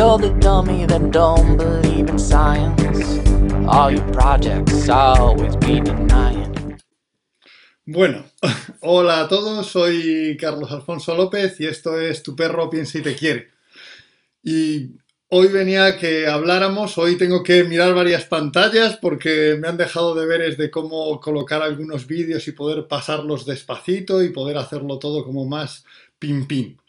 You're 0.00 0.16
the 0.16 0.30
dummy 0.40 0.86
that 0.86 1.10
don't 1.10 1.58
believe 1.58 2.08
in 2.08 2.18
science. 2.18 3.20
All 3.68 3.90
your 3.90 4.12
projects 4.14 4.88
always 4.88 5.54
be 5.56 5.78
denying. 5.82 6.78
Bueno, 7.84 8.24
hola 8.80 9.20
a 9.20 9.28
todos, 9.28 9.66
soy 9.66 10.38
Carlos 10.40 10.72
Alfonso 10.72 11.14
López 11.14 11.60
y 11.60 11.66
esto 11.66 12.00
es 12.00 12.22
Tu 12.22 12.34
perro 12.34 12.70
piensa 12.70 12.96
y 12.96 13.02
te 13.02 13.14
quiere. 13.14 13.48
Y 14.42 14.92
hoy 15.28 15.48
venía 15.48 15.98
que 15.98 16.26
habláramos, 16.26 16.96
hoy 16.96 17.18
tengo 17.18 17.42
que 17.42 17.64
mirar 17.64 17.92
varias 17.92 18.24
pantallas 18.24 18.96
porque 18.96 19.58
me 19.60 19.68
han 19.68 19.76
dejado 19.76 20.14
deberes 20.14 20.56
de 20.56 20.70
cómo 20.70 21.20
colocar 21.20 21.60
algunos 21.60 22.06
vídeos 22.06 22.48
y 22.48 22.52
poder 22.52 22.88
pasarlos 22.88 23.44
despacito 23.44 24.22
y 24.22 24.30
poder 24.30 24.56
hacerlo 24.56 24.98
todo 24.98 25.22
como 25.26 25.44
más 25.44 25.84
pim 26.18 26.46
pim. 26.46 26.79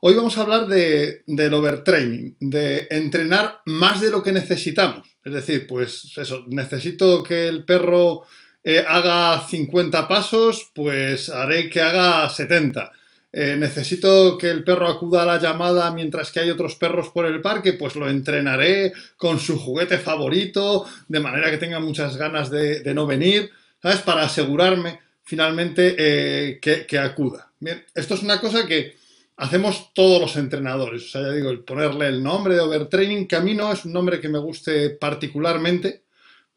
Hoy 0.00 0.14
vamos 0.14 0.38
a 0.38 0.42
hablar 0.42 0.68
de, 0.68 1.24
del 1.26 1.54
overtraining, 1.54 2.36
de 2.38 2.86
entrenar 2.88 3.62
más 3.66 4.00
de 4.00 4.12
lo 4.12 4.22
que 4.22 4.30
necesitamos. 4.30 5.08
Es 5.24 5.32
decir, 5.32 5.66
pues 5.66 6.12
eso, 6.16 6.44
necesito 6.46 7.20
que 7.24 7.48
el 7.48 7.64
perro 7.64 8.22
eh, 8.62 8.84
haga 8.86 9.44
50 9.44 10.06
pasos, 10.06 10.70
pues 10.72 11.28
haré 11.30 11.68
que 11.68 11.80
haga 11.80 12.30
70. 12.30 12.92
Eh, 13.32 13.56
necesito 13.58 14.38
que 14.38 14.50
el 14.50 14.62
perro 14.62 14.86
acuda 14.86 15.22
a 15.22 15.26
la 15.26 15.40
llamada 15.40 15.90
mientras 15.90 16.30
que 16.30 16.40
hay 16.40 16.50
otros 16.50 16.76
perros 16.76 17.08
por 17.08 17.26
el 17.26 17.40
parque, 17.40 17.72
pues 17.72 17.96
lo 17.96 18.08
entrenaré 18.08 18.92
con 19.16 19.40
su 19.40 19.58
juguete 19.58 19.98
favorito, 19.98 20.86
de 21.08 21.18
manera 21.18 21.50
que 21.50 21.58
tenga 21.58 21.80
muchas 21.80 22.16
ganas 22.16 22.50
de, 22.50 22.94
no 22.94 23.04
venir, 23.04 23.50
¿sabes? 23.82 23.98
Para 24.02 24.22
asegurarme 24.22 25.00
finalmente 25.24 25.96
eh, 25.98 26.60
que, 26.60 26.86
que 26.86 26.98
acuda. 26.98 27.50
Bien, 27.58 27.84
esto 27.92 28.14
es 28.14 28.22
una 28.22 28.40
cosa 28.40 28.64
que 28.64 28.97
hacemos 29.38 29.92
todos 29.94 30.20
los 30.20 30.36
entrenadores. 30.36 31.04
O 31.04 31.08
sea, 31.08 31.22
ya 31.22 31.32
digo, 31.32 31.50
el 31.50 31.60
ponerle 31.60 32.08
el 32.08 32.22
nombre 32.22 32.54
de 32.54 32.60
overtraining, 32.60 33.26
que 33.26 33.36
a 33.36 33.40
mí 33.40 33.54
no 33.54 33.72
es 33.72 33.84
un 33.84 33.92
nombre 33.92 34.20
que 34.20 34.28
me 34.28 34.38
guste 34.38 34.90
particularmente, 34.90 36.02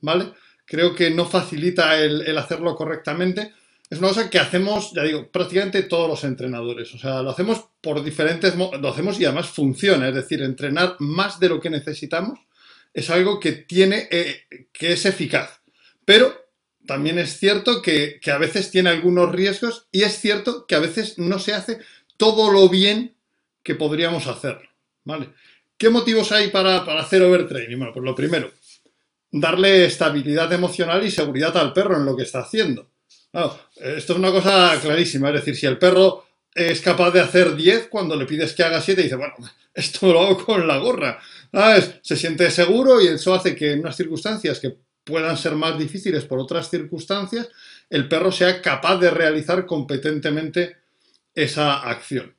¿vale? 0.02 0.34
Creo 0.66 0.96
que 0.96 1.12
no 1.12 1.26
facilita 1.26 1.98
el, 2.00 2.38
hacerlo 2.38 2.76
correctamente. 2.76 3.54
Es 3.90 4.00
una 4.00 4.08
cosa 4.08 4.30
que 4.30 4.40
hacemos, 4.40 4.94
ya 4.96 5.04
digo, 5.04 5.30
prácticamente 5.30 5.84
todos 5.84 6.10
los 6.10 6.23
entrenadores. 6.23 6.94
O 6.94 6.98
sea, 6.98 7.22
lo 7.22 7.30
hacemos 7.30 7.66
por 7.82 8.04
diferentes, 8.04 8.56
lo 8.56 8.90
hacemos 8.90 9.20
y 9.20 9.26
además 9.26 9.50
funciona. 9.50 10.10
Es 10.10 10.16
decir, 10.16 10.42
entrenar 10.42 10.95
más 11.00 11.40
de 11.40 11.50
lo 11.50 11.60
que 11.60 11.70
necesitamos 11.70 12.40
es 12.94 13.10
algo 13.10 13.40
que 13.40 13.52
tiene, 13.52 14.08
eh, 14.10 14.45
que 14.73 14.94
es 14.94 15.06
eficaz. 15.06 15.62
Pero 16.04 16.34
también 16.88 17.20
es 17.20 17.38
cierto 17.38 17.82
que, 17.82 18.20
que, 18.22 18.32
a 18.32 18.38
veces 18.38 18.72
tiene 18.72 18.90
algunos 18.90 19.32
riesgos 19.32 19.88
y 19.92 20.02
es 20.02 20.20
cierto 20.20 20.66
que 20.66 20.76
a 20.76 20.80
veces 20.80 21.20
no 21.20 21.38
se 21.38 21.54
hace 21.54 21.80
todo 22.22 22.52
lo 22.52 22.69
bien 22.69 23.16
que 23.64 23.73
podríamos 23.73 24.27
hacer. 24.27 24.59
¿vale? 25.03 25.30
¿Qué 25.75 25.89
motivos 25.89 26.31
hay 26.31 26.50
para, 26.50 26.77
hacer 27.00 27.23
overtraining? 27.23 27.80
Bueno, 27.80 27.91
pues 27.91 28.05
lo 28.05 28.14
primero, 28.14 28.52
darle 29.31 29.86
estabilidad 29.86 30.53
emocional 30.53 31.03
y 31.03 31.09
seguridad 31.09 31.58
al 31.58 31.73
perro 31.73 31.97
en 31.97 32.05
lo 32.05 32.16
que 32.16 32.22
está 32.22 32.42
haciendo. 32.42 32.92
esto 33.75 34.14
es 34.14 34.19
una 34.19 34.31
cosa 34.31 34.80
clarísima, 34.80 35.30
es 35.30 35.33
decir, 35.33 35.55
si 35.55 35.66
el 35.66 35.80
perro 35.80 36.25
es 36.53 36.80
capaz 36.81 37.09
de 37.09 37.22
hacer 37.22 37.55
10 37.55 37.88
cuando 37.88 38.16
le 38.16 38.27
pides 38.27 38.53
que 38.53 38.61
haga 38.61 38.81
7, 38.81 39.02
dice, 39.02 39.16
bueno, 39.16 39.33
esto 39.73 40.14
lo 40.14 40.22
hago 40.22 40.45
con 40.45 40.67
la 40.67 40.77
gorra. 40.77 41.19
Se 42.03 42.16
siente 42.16 42.52
seguro 42.52 43.02
y 43.02 43.08
eso 43.08 43.33
hace 43.33 43.55
que 43.55 43.72
en 43.72 43.80
unas 43.80 43.97
circunstancias 43.97 44.59
que 44.59 44.77
puedan 45.03 45.36
ser 45.38 45.55
más 45.55 45.75
difíciles 45.80 46.25
por 46.25 46.38
otras 46.38 46.69
circunstancias, 46.69 47.49
el 47.89 48.08
perro 48.08 48.31
sea 48.31 48.61
capaz 48.61 48.97
de 48.97 49.09
realizar 49.09 49.66
competentemente 49.66 50.81
esa 51.36 51.80
acción. 51.80 52.36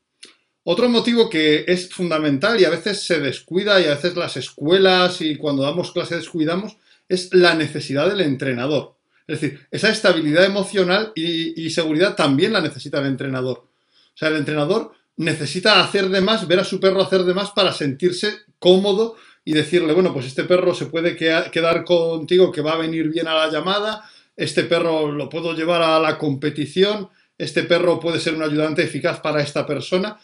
Otro 0.64 0.88
motivo 0.88 1.28
que 1.28 1.64
es 1.66 1.88
fundamental 1.88 2.60
y 2.60 2.64
a 2.64 2.70
veces 2.70 3.02
se 3.02 3.18
descuida 3.18 3.80
y 3.80 3.86
a 3.86 3.94
veces 3.94 4.16
las 4.16 4.36
escuelas 4.36 5.20
y 5.20 5.36
cuando 5.36 5.64
damos 5.64 5.90
clases 5.90 6.18
descuidamos 6.18 6.76
es 7.08 7.34
la 7.34 7.54
necesidad 7.54 8.08
del 8.08 8.20
entrenador. 8.20 8.94
Es 9.26 9.40
decir, 9.40 9.66
esa 9.70 9.90
estabilidad 9.90 10.44
emocional 10.44 11.12
y, 11.14 11.68
seguridad 11.70 12.14
también 12.14 12.52
la 12.52 12.60
necesita 12.60 13.00
el 13.00 13.06
entrenador. 13.06 13.58
O 13.58 14.16
sea, 14.16 14.28
el 14.28 14.36
entrenador 14.36 14.92
necesita 15.16 15.80
hacer 15.80 16.08
de 16.08 16.20
más, 16.20 16.46
ver 16.46 16.60
a 16.60 16.64
su 16.64 16.78
perro 16.78 17.02
hacer 17.02 17.24
de 17.24 17.34
más 17.34 17.50
para 17.50 17.72
sentirse 17.72 18.40
cómodo 18.58 19.16
y 19.44 19.52
decirle, 19.52 19.92
bueno, 19.94 20.12
pues 20.12 20.26
este 20.26 20.44
perro 20.44 20.74
se 20.74 20.86
puede 20.86 21.16
quedar 21.16 21.84
contigo 21.84 22.52
que 22.52 22.60
va 22.60 22.72
a 22.74 22.78
venir 22.78 23.08
bien 23.08 23.26
a 23.26 23.34
la 23.34 23.50
llamada, 23.50 24.08
este 24.36 24.64
perro 24.64 25.10
lo 25.10 25.28
puedo 25.28 25.54
llevar 25.54 25.82
a 25.82 25.98
la 25.98 26.18
competición, 26.18 27.08
este 27.38 27.62
perro 27.64 28.00
puede 28.00 28.20
ser 28.20 28.34
un 28.34 28.42
ayudante 28.42 28.82
eficaz 28.82 29.20
para 29.20 29.42
esta 29.42 29.66
persona, 29.66 30.18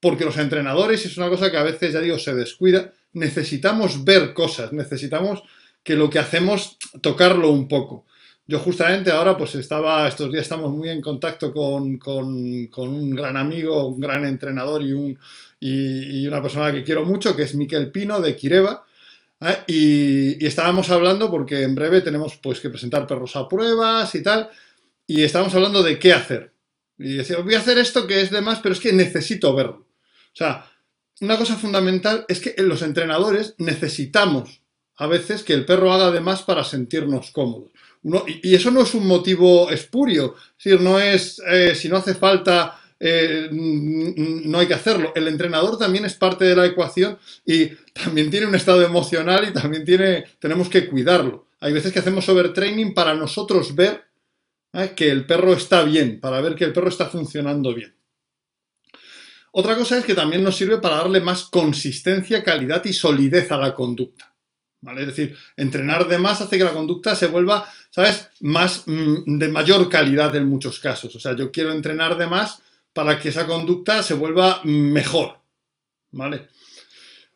porque 0.00 0.24
los 0.24 0.38
entrenadores, 0.38 1.04
es 1.06 1.16
una 1.16 1.28
cosa 1.28 1.50
que 1.50 1.56
a 1.56 1.62
veces, 1.62 1.92
ya 1.92 2.00
digo, 2.00 2.18
se 2.18 2.34
descuida, 2.34 2.92
necesitamos 3.12 4.04
ver 4.04 4.32
cosas, 4.32 4.72
necesitamos 4.72 5.42
que 5.82 5.96
lo 5.96 6.10
que 6.10 6.18
hacemos, 6.18 6.78
tocarlo 7.00 7.50
un 7.50 7.68
poco. 7.68 8.06
Yo 8.46 8.58
justamente 8.58 9.10
ahora, 9.10 9.36
pues 9.36 9.54
estaba, 9.54 10.06
estos 10.08 10.30
días 10.30 10.42
estamos 10.42 10.72
muy 10.72 10.88
en 10.88 11.00
contacto 11.00 11.52
con, 11.52 11.98
un 12.04 13.10
gran 13.10 13.36
amigo, 13.36 13.86
un 13.86 14.00
gran 14.00 14.24
entrenador 14.24 14.82
y, 14.82 14.92
un, 14.92 15.18
y, 15.60 16.26
una 16.26 16.42
persona 16.42 16.72
que 16.72 16.82
quiero 16.82 17.04
mucho, 17.04 17.36
que 17.36 17.44
es 17.44 17.54
Miquel 17.54 17.90
Pino 17.90 18.20
de 18.20 18.34
Kireva. 18.34 18.84
¿eh? 19.40 19.58
Y, 19.68 20.44
y, 20.44 20.46
estábamos 20.46 20.90
hablando 20.90 21.30
porque 21.30 21.62
en 21.62 21.74
breve 21.74 22.00
tenemos 22.00 22.36
pues 22.36 22.60
que 22.60 22.70
presentar 22.70 23.06
perros 23.06 23.36
a 23.36 23.48
pruebas 23.48 24.14
y 24.14 24.22
tal. 24.22 24.50
Y 25.06 25.22
estábamos 25.22 25.54
hablando 25.54 25.82
de 25.82 25.98
qué 25.98 26.12
hacer. 26.12 26.51
Y 26.98 27.14
decía, 27.14 27.38
voy 27.38 27.54
a 27.54 27.58
hacer 27.58 27.78
esto 27.78 28.06
que 28.06 28.20
es 28.20 28.30
de 28.30 28.40
más, 28.40 28.60
pero 28.60 28.74
es 28.74 28.80
que 28.80 28.92
necesito 28.92 29.54
verlo. 29.54 29.86
O 30.32 30.36
sea, 30.36 30.70
una 31.20 31.36
cosa 31.36 31.56
fundamental 31.56 32.24
es 32.28 32.40
que 32.40 32.54
los 32.62 32.82
entrenadores 32.82 33.54
necesitamos 33.58 34.62
a 34.96 35.06
veces 35.06 35.42
que 35.42 35.52
el 35.52 35.64
perro 35.64 35.92
haga 35.92 36.10
de 36.10 36.20
más 36.20 36.42
para 36.42 36.64
sentirnos 36.64 37.30
cómodos. 37.30 37.70
y, 38.26 38.54
eso 38.54 38.70
no 38.70 38.82
es 38.82 38.94
un 38.94 39.06
motivo 39.06 39.70
espurio, 39.70 40.34
es 40.58 40.64
decir, 40.64 40.80
no 40.80 40.98
es 41.00 41.40
eh, 41.48 41.74
si 41.74 41.88
no 41.88 41.96
hace 41.96 42.14
falta, 42.14 42.80
eh, 42.98 43.48
no 43.50 44.58
hay 44.58 44.66
que 44.66 44.74
hacerlo. 44.74 45.12
El 45.14 45.28
entrenador 45.28 45.78
también 45.78 46.04
es 46.04 46.14
parte 46.14 46.44
de 46.44 46.54
la 46.56 46.66
ecuación 46.66 47.18
y 47.44 47.66
también 47.92 48.30
tiene 48.30 48.46
un 48.46 48.54
estado 48.54 48.82
emocional 48.82 49.48
y 49.48 49.52
también 49.52 49.84
tiene, 49.84 50.24
tenemos 50.38 50.68
que 50.68 50.88
cuidarlo. 50.88 51.46
Hay 51.60 51.72
veces 51.72 51.92
que 51.92 52.00
hacemos 52.00 52.28
overtraining 52.28 52.94
para 52.94 53.14
nosotros 53.14 53.74
ver 53.74 54.04
¿eh? 54.72 54.92
que 54.96 55.10
el 55.10 55.26
perro 55.26 55.52
está 55.52 55.82
bien, 55.82 56.20
para 56.20 56.40
ver 56.40 56.54
que 56.54 56.64
el 56.64 56.72
perro 56.72 56.88
está 56.88 57.06
funcionando 57.06 57.74
bien. 57.74 57.94
Otra 59.52 59.76
cosa 59.76 59.98
es 59.98 60.04
que 60.04 60.14
también 60.14 60.42
nos 60.42 60.56
sirve 60.56 60.78
para 60.78 60.96
darle 60.96 61.20
más 61.20 61.44
consistencia, 61.44 62.42
calidad 62.42 62.82
y 62.84 62.92
solidez 62.92 63.52
a 63.52 63.58
la 63.58 63.74
conducta. 63.74 64.34
¿vale? 64.80 65.02
Es 65.02 65.08
decir, 65.08 65.36
entrenar 65.56 66.08
de 66.08 66.18
más 66.18 66.40
hace 66.40 66.56
que 66.56 66.64
la 66.64 66.72
conducta 66.72 67.14
se 67.14 67.26
vuelva, 67.26 67.68
¿sabes?, 67.90 68.30
más 68.40 68.84
mm, 68.86 69.38
de 69.38 69.48
mayor 69.48 69.88
calidad 69.90 70.34
en 70.36 70.48
muchos 70.48 70.78
casos. 70.80 71.14
O 71.14 71.20
sea, 71.20 71.36
yo 71.36 71.52
quiero 71.52 71.72
entrenar 71.72 72.16
de 72.16 72.26
más 72.26 72.62
para 72.94 73.18
que 73.18 73.28
esa 73.28 73.46
conducta 73.46 74.02
se 74.02 74.14
vuelva 74.14 74.60
mejor. 74.64 75.38
¿Vale? 76.12 76.48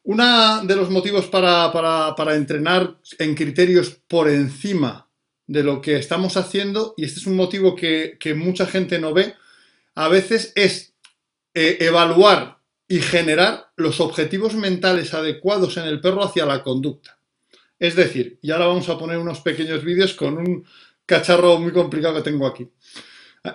Uno 0.05 0.65
de 0.65 0.77
los 0.77 0.91
motivos 0.91 1.27
para, 1.27 1.71
para 1.73 2.35
entrenar 2.35 2.97
en 3.19 3.35
criterios 3.35 3.91
por 4.07 4.29
encima 4.29 5.06
de 5.47 5.63
lo 5.63 5.81
que 5.81 5.97
estamos 5.97 6.37
haciendo, 6.37 6.95
y 6.97 7.05
este 7.05 7.21
es 7.21 7.27
un 7.27 7.37
motivo 7.37 7.77
que, 7.77 8.19
mucha 8.37 8.67
gente 8.67 8.99
no 8.99 9.15
ve, 9.15 9.35
a 9.95 10.09
veces 10.09 10.53
es 10.55 10.95
eh, 11.55 11.79
evaluar 11.81 12.59
y 12.89 13.01
generar 13.01 13.71
los 13.77 14.01
objetivos 14.01 14.55
mentales 14.55 15.15
adecuados 15.15 15.77
en 15.77 15.85
el 15.85 16.01
perro 16.01 16.25
hacia 16.25 16.47
la 16.47 16.63
conducta. 16.63 17.19
Es 17.79 17.95
decir, 17.95 18.39
y 18.43 18.51
ahora 18.51 18.67
vamos 18.67 18.89
a 18.89 18.99
poner 18.99 19.19
unos 19.19 19.41
pequeños 19.41 19.85
vídeos 19.85 20.15
con 20.15 20.39
un 20.39 20.65
cacharro 21.05 21.59
muy 21.59 21.73
complicado 21.73 22.17
que 22.17 22.31
tengo 22.31 22.47
aquí. 22.47 22.69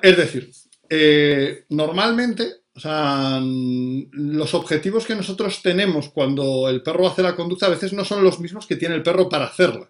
Es 0.02 0.18
decir, 0.18 0.52
eh, 0.90 1.66
normalmente, 1.69 2.62
los 2.73 4.53
objetivos 4.53 5.06
que 5.06 5.16
nosotros 5.16 5.62
tenemos 5.62 6.09
cuando 6.09 6.69
el 6.69 6.81
perro 6.81 7.08
hace 7.08 7.22
la 7.22 7.35
conducta 7.35 7.66
a 7.66 7.70
veces 7.70 7.94
no 7.94 8.05
son 8.05 8.23
los 8.23 8.40
mismos 8.40 8.66
que 8.66 8.78
tiene 8.78 8.96
el 8.96 9.03
perro 9.03 9.28
para 9.28 9.46
hacerla. 9.46 9.90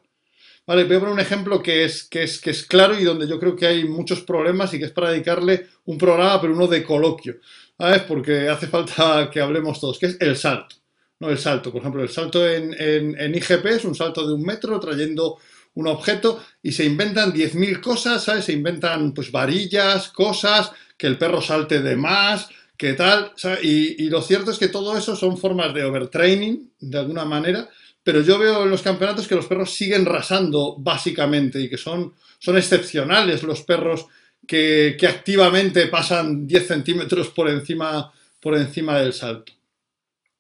Vale, 0.66 0.84
voy 0.84 0.96
a 0.96 1.00
poner 1.00 1.14
un 1.14 1.20
ejemplo 1.20 1.62
que 1.62 1.86
es, 1.86 2.04
que, 2.04 2.24
es, 2.24 2.40
que 2.40 2.52
es 2.52 2.66
claro 2.66 2.98
y 2.98 3.04
donde 3.04 3.28
yo 3.28 3.40
creo 3.40 3.56
que 3.56 3.66
hay 3.66 3.84
muchos 3.86 4.22
problemas 4.22 4.74
y 4.74 4.80
que 4.80 4.86
es 4.86 4.92
para 4.92 5.10
dedicarle 5.10 5.68
un 5.86 5.98
programa, 5.98 6.40
pero 6.40 6.54
uno 6.54 6.68
de 6.68 6.84
coloquio, 6.84 7.38
¿sabes? 7.78 8.04
Porque 8.04 8.48
hace 8.48 8.68
falta 8.68 9.30
que 9.32 9.42
hablemos 9.42 9.80
todos, 9.80 9.98
que 9.98 10.06
es 10.06 10.18
el 10.20 10.38
salto. 10.38 10.76
¿no? 11.20 11.30
El 11.30 11.40
salto, 11.40 11.72
por 11.72 11.82
ejemplo, 11.82 12.04
el 12.04 12.10
salto 12.10 12.48
en, 12.48 12.76
en, 12.80 13.36
IGP 13.36 13.66
es 13.68 13.86
un 13.86 13.96
salto 13.96 14.26
de 14.26 14.34
un 14.34 14.44
metro 14.44 14.80
trayendo 14.80 15.38
un 15.74 15.88
objeto 15.88 16.44
y 16.62 16.72
se 16.72 16.86
inventan 16.86 17.34
10.000 17.34 17.82
cosas, 17.82 18.24
¿sabes? 18.24 18.46
Se 18.46 18.54
inventan 18.54 19.14
pues 19.14 19.32
varillas, 19.32 20.10
cosas, 20.10 20.72
que 20.98 21.08
el 21.08 21.18
perro 21.18 21.42
salte 21.42 21.82
de 21.82 21.96
más, 21.96 22.50
que 22.78 22.94
tal, 22.94 23.34
Y, 23.62 24.04
y, 24.04 24.10
lo 24.10 24.22
cierto 24.22 24.52
es 24.52 24.58
que 24.58 24.68
todo 24.68 24.98
eso 24.98 25.16
son 25.16 25.38
formas 25.38 25.74
de 25.74 25.84
overtraining, 25.84 26.74
de 26.80 26.98
alguna 26.98 27.26
manera, 27.26 27.70
pero 28.04 28.22
yo 28.22 28.40
veo 28.40 28.64
en 28.64 28.70
los 28.70 28.82
campeonatos 28.82 29.28
que 29.28 29.36
los 29.36 29.46
perros 29.46 29.74
siguen 29.74 30.06
rasando 30.06 30.76
básicamente 30.78 31.60
y 31.60 31.70
que 31.70 31.78
son, 31.78 32.14
son 32.40 32.58
excepcionales 32.58 33.44
los 33.44 33.62
perros 33.62 34.08
que, 34.48 34.98
activamente 35.08 35.88
pasan 35.88 36.48
10 36.48 36.68
centímetros 36.68 37.30
por 37.30 37.50
encima, 37.50 38.12
por 38.40 38.56
encima 38.56 39.00
del 39.00 39.14
salto. 39.14 39.54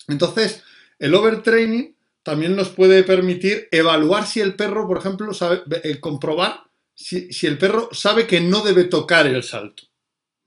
Entonces, 0.08 0.64
el 0.98 1.14
overtraining 1.14 1.96
también 2.24 2.56
nos 2.56 2.70
puede 2.70 3.04
permitir 3.04 3.68
evaluar 3.72 4.26
si 4.26 4.42
el 4.42 4.56
perro, 4.56 4.88
por 4.88 4.98
ejemplo, 4.98 5.34
sabe, 5.34 5.62
eh, 5.84 6.00
comprobar 6.00 6.64
si, 6.94 7.32
si, 7.32 7.48
el 7.48 7.58
perro 7.58 7.90
sabe 7.92 8.28
que 8.28 8.42
no 8.42 8.62
debe 8.62 8.86
tocar 8.86 9.26
el 9.28 9.44
salto. 9.44 9.84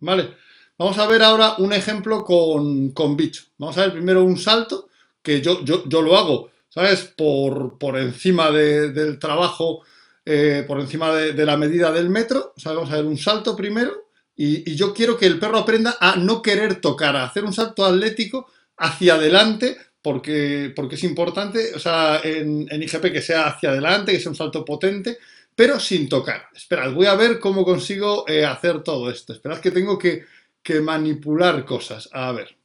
¿Vale? 0.01 0.35
Vamos 0.77 0.99
a 0.99 1.07
ver 1.07 1.23
ahora 1.23 1.55
un 1.59 1.73
ejemplo 1.73 2.25
con, 2.25 2.91
con 2.91 3.17
bicho. 3.17 3.45
Vamos 3.59 3.79
a 3.79 3.83
ver 3.83 3.93
primero 3.93 4.23
un 4.25 4.37
salto, 4.37 4.89
que 5.23 5.41
yo, 5.41 5.65
yo, 5.65 5.89
yo 5.89 6.03
lo 6.03 6.17
hago, 6.17 6.51
¿sabes? 6.75 7.05
Por, 7.17 7.79
por 7.79 7.97
encima 7.97 8.51
de, 8.51 8.91
del 8.91 9.21
trabajo, 9.21 9.83
eh, 10.25 10.65
por 10.67 10.81
encima 10.81 11.15
de, 11.15 11.47
la 11.47 11.57
medida 11.57 11.93
del 11.93 12.11
metro. 12.11 12.53
Vamos 12.65 12.91
a 12.91 12.97
ver 12.97 13.07
un 13.07 13.17
salto 13.17 13.55
primero. 13.55 14.09
Y, 14.37 14.69
y 14.69 14.75
yo 14.75 14.93
quiero 14.93 15.17
que 15.17 15.27
el 15.27 15.39
perro 15.39 15.59
aprenda 15.59 15.97
a 16.01 16.17
no 16.17 16.43
querer 16.43 16.81
tocar, 16.81 17.15
a 17.15 17.25
hacer 17.25 17.45
un 17.45 17.53
salto 17.53 17.85
atlético 17.85 18.49
hacia 18.77 19.15
adelante 19.15 19.77
porque, 20.03 20.73
porque 20.75 20.97
es 20.97 21.05
importante, 21.05 21.73
o 21.75 21.79
sea, 21.79 22.21
en, 22.25 22.67
en, 22.69 22.83
IGP 22.83 23.13
que 23.13 23.23
sea 23.23 23.47
hacia 23.47 23.71
adelante, 23.71 24.13
que 24.13 24.19
sea 24.19 24.31
un 24.31 24.37
salto 24.37 24.65
potente, 24.65 25.19
pero 25.55 25.79
sin 25.79 26.09
tocar. 26.09 26.49
Esperad, 26.55 26.93
voy 26.93 27.07
a 27.07 27.15
ver 27.15 27.39
cómo 27.39 27.65
consigo 27.65 28.25
eh, 28.29 28.45
hacer 28.45 28.83
todo 28.83 29.09
esto. 29.11 29.33
Esperad 29.33 29.61
que 29.61 29.71
tengo 29.71 29.97
que, 29.97 30.25
que, 30.63 30.81
manipular 30.81 31.65
cosas. 31.65 32.11
A 32.13 32.33
ver. 32.33 32.57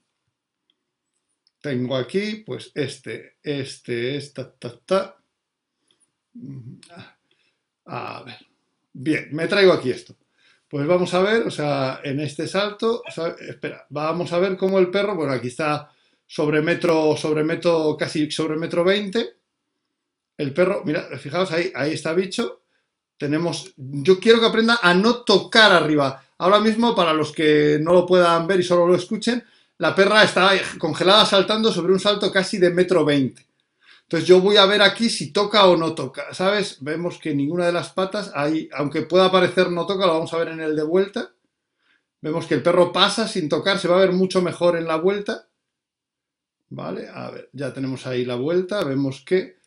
Tengo 1.62 1.96
aquí, 1.96 2.44
pues, 2.46 2.72
este, 2.74 3.38
este, 3.44 4.16
esta, 4.16 4.52
ta, 4.52 4.80
ta. 4.86 5.18
A 7.86 8.24
ver. 8.24 8.38
Bien, 8.94 9.30
me 9.32 9.48
traigo 9.48 9.74
aquí 9.74 9.92
esto. 9.92 10.16
Pues 10.68 10.86
vamos 10.86 11.14
a 11.14 11.22
ver, 11.22 11.48
o 11.48 11.52
sea, 11.52 12.00
en 12.04 12.20
este 12.20 12.48
salto, 12.48 13.02
espera, 13.40 13.88
vamos 13.90 14.32
a 14.34 14.40
ver 14.40 14.56
cómo 14.56 14.78
el 14.78 14.92
perro, 14.92 15.16
bueno, 15.16 15.34
aquí 15.34 15.48
está 15.48 15.90
sobre 16.28 16.62
metro, 16.62 17.18
sobre 17.18 17.44
metro, 17.44 17.98
casi 17.98 18.30
sobre 18.30 18.56
metro 18.56 18.84
20. 18.84 19.34
El 20.38 20.54
perro, 20.54 20.84
mira, 20.86 21.08
fijaos, 21.18 21.52
ahí, 21.52 21.72
ahí 21.76 21.94
está 21.94 22.14
bicho. 22.14 22.62
Tenemos, 23.18 23.74
yo 23.76 24.20
quiero 24.20 24.40
que 24.40 24.46
aprenda 24.46 24.80
a 24.82 24.94
no 24.94 25.24
tocar 25.24 25.72
arriba. 25.72 26.24
Ahora 26.38 26.60
mismo, 26.60 26.96
para 26.96 27.14
los 27.14 27.32
que 27.32 27.80
no 27.82 27.92
lo 27.92 28.06
puedan 28.06 28.46
ver 28.46 28.60
y 28.60 28.64
solo 28.64 28.88
lo 28.88 28.96
escuchen, 28.96 29.44
la 29.80 29.96
perra 29.96 30.24
está 30.24 30.52
congelada 30.78 31.26
saltando 31.26 31.72
sobre 31.72 31.94
un 31.94 32.00
salto 32.00 32.32
casi 32.32 32.58
de 32.58 32.70
metro 32.70 33.06
20. 33.06 33.48
Entonces 34.04 34.28
yo 34.28 34.42
voy 34.42 34.58
a 34.58 34.66
ver 34.66 34.82
aquí 34.82 35.10
si 35.10 35.32
toca 35.32 35.66
o 35.68 35.78
no 35.78 35.96
toca, 35.96 36.34
¿sabes? 36.34 36.78
Vemos 36.82 37.18
que 37.18 37.34
ninguna 37.34 37.66
de 37.66 37.72
las 37.72 37.90
patas, 37.90 38.32
aunque 38.74 39.04
pueda 39.04 39.32
parecer 39.32 39.72
no 39.72 39.86
toca, 39.86 40.06
lo 40.06 40.14
vamos 40.14 40.34
a 40.34 40.38
ver 40.38 40.50
en 40.50 40.60
el 40.60 40.76
de 40.76 40.84
vuelta. 40.84 41.32
Vemos 42.22 42.46
que 42.46 42.56
el 42.56 42.64
perro 42.64 42.92
pasa 42.92 43.28
sin 43.28 43.48
tocar, 43.48 43.80
se 43.80 43.88
va 43.88 43.96
a 43.96 44.02
ver 44.02 44.12
mucho 44.12 44.42
mejor 44.42 44.76
en 44.78 44.86
la 44.86 44.98
vuelta. 44.98 45.48
¿Vale? 46.70 47.08
A 47.08 47.32
ver, 47.32 47.50
ya 47.54 47.74
tenemos 47.74 48.06
ahí 48.06 48.26
la 48.26 48.36
vuelta, 48.36 48.84
vemos 48.84 49.24
que 49.26 49.60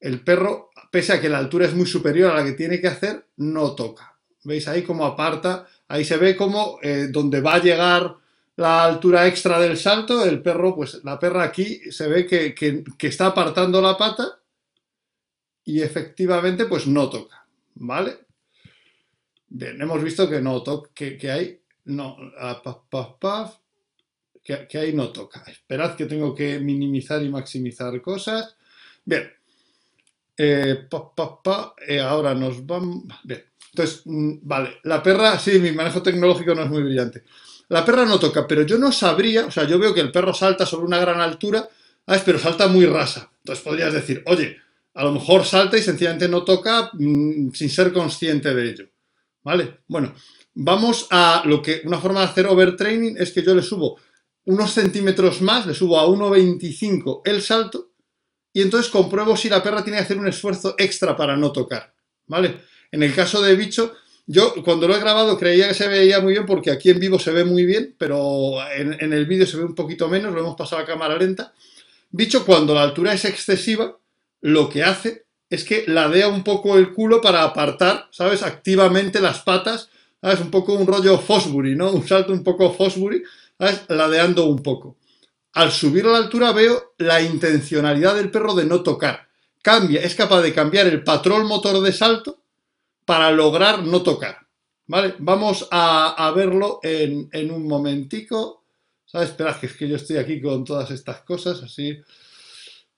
el 0.00 0.24
perro, 0.24 0.70
pese 0.90 1.12
a 1.12 1.20
que 1.20 1.28
la 1.28 1.38
altura 1.38 1.66
es 1.66 1.74
muy 1.74 1.86
superior 1.86 2.30
a 2.30 2.36
la 2.36 2.44
que 2.44 2.52
tiene 2.52 2.80
que 2.80 2.88
hacer, 2.88 3.26
no 3.36 3.74
toca. 3.74 4.18
¿Veis 4.44 4.66
ahí 4.66 4.82
cómo 4.82 5.04
aparta? 5.04 5.66
Ahí 5.88 6.04
se 6.04 6.16
ve 6.16 6.36
como 6.36 6.78
eh, 6.82 7.08
donde 7.10 7.42
va 7.42 7.54
a 7.54 7.62
llegar 7.62 8.16
la 8.58 8.84
altura 8.84 9.28
extra 9.28 9.60
del 9.60 9.76
salto, 9.76 10.24
el 10.24 10.42
perro, 10.42 10.74
pues 10.74 11.00
la 11.04 11.16
perra 11.16 11.44
aquí 11.44 11.80
se 11.92 12.08
ve 12.08 12.26
que, 12.26 12.56
que, 12.56 13.06
está 13.06 13.26
apartando 13.26 13.80
la 13.80 13.96
pata 13.96 14.40
y 15.64 15.80
efectivamente 15.80 16.66
pues 16.66 16.88
no 16.88 17.08
toca, 17.08 17.46
¿vale? 17.76 18.18
Bien, 19.48 19.80
hemos 19.80 20.02
visto 20.02 20.28
que 20.28 20.40
no 20.40 20.60
toca, 20.64 20.90
que, 20.92 21.16
que 21.16 21.30
hay, 21.30 21.60
no, 21.84 22.16
paf, 23.20 23.58
que, 24.42 24.66
que, 24.66 24.78
ahí 24.78 24.92
no 24.92 25.10
toca. 25.10 25.44
Esperad 25.46 25.94
que 25.94 26.06
tengo 26.06 26.34
que 26.34 26.58
minimizar 26.58 27.22
y 27.22 27.28
maximizar 27.28 28.02
cosas. 28.02 28.56
Bien. 29.04 29.30
Eh, 30.36 30.88
eh, 31.86 32.00
ahora 32.00 32.34
nos 32.34 32.66
vamos... 32.66 33.04
Bien. 33.22 33.44
Entonces, 33.70 34.02
mm, 34.04 34.38
vale, 34.42 34.78
la 34.82 35.00
perra, 35.00 35.38
sí, 35.38 35.60
mi 35.60 35.70
manejo 35.70 36.02
tecnológico 36.02 36.56
no 36.56 36.62
es 36.62 36.70
muy 36.70 36.82
brillante. 36.82 37.22
La 37.68 37.84
perra 37.84 38.04
no 38.04 38.18
toca, 38.18 38.46
pero 38.46 38.62
yo 38.62 38.78
no 38.78 38.92
sabría, 38.92 39.46
o 39.46 39.50
sea, 39.50 39.64
yo 39.64 39.78
veo 39.78 39.92
que 39.92 40.00
el 40.00 40.10
perro 40.10 40.32
salta 40.32 40.64
sobre 40.64 40.86
una 40.86 40.98
gran 40.98 41.20
altura, 41.20 41.68
¿sabes? 42.06 42.22
pero 42.24 42.38
salta 42.38 42.66
muy 42.66 42.86
rasa. 42.86 43.30
Entonces 43.38 43.64
podrías 43.64 43.92
decir, 43.92 44.22
oye, 44.26 44.56
a 44.94 45.04
lo 45.04 45.12
mejor 45.12 45.44
salta 45.44 45.76
y 45.76 45.82
sencillamente 45.82 46.28
no 46.28 46.44
toca 46.44 46.90
mmm, 46.94 47.50
sin 47.52 47.70
ser 47.70 47.92
consciente 47.92 48.54
de 48.54 48.70
ello. 48.70 48.88
¿Vale? 49.42 49.80
Bueno, 49.86 50.14
vamos 50.54 51.06
a 51.10 51.42
lo 51.44 51.62
que, 51.62 51.82
una 51.84 51.98
forma 51.98 52.20
de 52.20 52.26
hacer 52.26 52.46
overtraining 52.46 53.16
es 53.18 53.32
que 53.32 53.42
yo 53.42 53.54
le 53.54 53.62
subo 53.62 53.98
unos 54.46 54.72
centímetros 54.72 55.42
más, 55.42 55.66
le 55.66 55.74
subo 55.74 55.98
a 55.98 56.06
1,25 56.06 57.20
el 57.24 57.42
salto 57.42 57.92
y 58.52 58.62
entonces 58.62 58.90
compruebo 58.90 59.36
si 59.36 59.48
la 59.48 59.62
perra 59.62 59.84
tiene 59.84 59.98
que 59.98 60.04
hacer 60.04 60.18
un 60.18 60.26
esfuerzo 60.26 60.74
extra 60.78 61.14
para 61.14 61.36
no 61.36 61.52
tocar, 61.52 61.94
¿vale? 62.26 62.56
En 62.90 63.02
el 63.02 63.14
caso 63.14 63.42
de 63.42 63.54
bicho, 63.54 63.94
yo 64.30 64.52
cuando 64.62 64.86
lo 64.86 64.94
he 64.94 65.00
grabado 65.00 65.38
creía 65.38 65.68
que 65.68 65.74
se 65.74 65.88
veía 65.88 66.20
muy 66.20 66.34
bien 66.34 66.44
porque 66.44 66.70
aquí 66.70 66.90
en 66.90 67.00
vivo 67.00 67.18
se 67.18 67.32
ve 67.32 67.46
muy 67.46 67.64
bien, 67.64 67.94
pero 67.96 68.56
en, 68.76 69.12
el 69.14 69.24
vídeo 69.24 69.46
se 69.46 69.56
ve 69.56 69.64
un 69.64 69.74
poquito 69.74 70.06
menos, 70.06 70.34
lo 70.34 70.40
hemos 70.40 70.54
pasado 70.54 70.82
a 70.82 70.84
cámara 70.84 71.16
lenta. 71.16 71.54
Bicho, 72.10 72.44
cuando 72.44 72.74
la 72.74 72.82
altura 72.82 73.14
es 73.14 73.24
excesiva, 73.24 73.96
lo 74.42 74.68
que 74.68 74.84
hace 74.84 75.24
es 75.48 75.64
que 75.64 75.84
ladea 75.86 76.28
un 76.28 76.44
poco 76.44 76.76
el 76.76 76.92
culo 76.92 77.22
para 77.22 77.42
apartar, 77.42 78.08
¿sabes? 78.10 78.42
Activamente 78.42 79.22
las 79.22 79.40
patas, 79.40 79.88
¿sabes? 80.20 80.40
Un 80.40 80.50
poco 80.50 80.74
un 80.74 80.86
rollo 80.86 81.16
Fosbury, 81.16 81.74
¿no? 81.74 81.90
Un 81.90 82.06
salto 82.06 82.34
un 82.34 82.44
poco 82.44 82.70
Fosbury, 82.74 83.22
¿sabes? 83.58 83.84
ladeando 83.88 84.44
un 84.44 84.62
poco. 84.62 84.98
Al 85.54 85.72
subir 85.72 86.04
a 86.04 86.10
la 86.10 86.18
altura 86.18 86.52
veo 86.52 86.92
la 86.98 87.22
intencionalidad 87.22 88.14
del 88.14 88.30
perro 88.30 88.54
de 88.54 88.66
no 88.66 88.82
tocar. 88.82 89.26
Cambia, 89.62 90.02
es 90.02 90.14
capaz 90.14 90.42
de 90.42 90.52
cambiar 90.52 90.86
el 90.86 91.02
patrón 91.02 91.46
motor 91.46 91.82
de 91.82 91.92
salto 91.92 92.42
para 93.08 93.30
lograr 93.30 93.84
no 93.84 94.02
tocar. 94.02 94.36
¿Vale? 94.86 95.14
Vamos 95.20 95.66
a, 95.70 96.30
verlo 96.36 96.78
en, 96.82 97.50
un 97.50 97.66
momentico. 97.66 98.66
¿Sabes? 99.06 99.30
Esperad 99.30 99.58
que 99.58 99.64
es 99.64 99.72
que 99.78 99.88
yo 99.88 99.96
estoy 99.96 100.18
aquí 100.18 100.42
con 100.42 100.62
todas 100.62 100.90
estas 100.90 101.22
cosas, 101.22 101.62
así. 101.62 101.98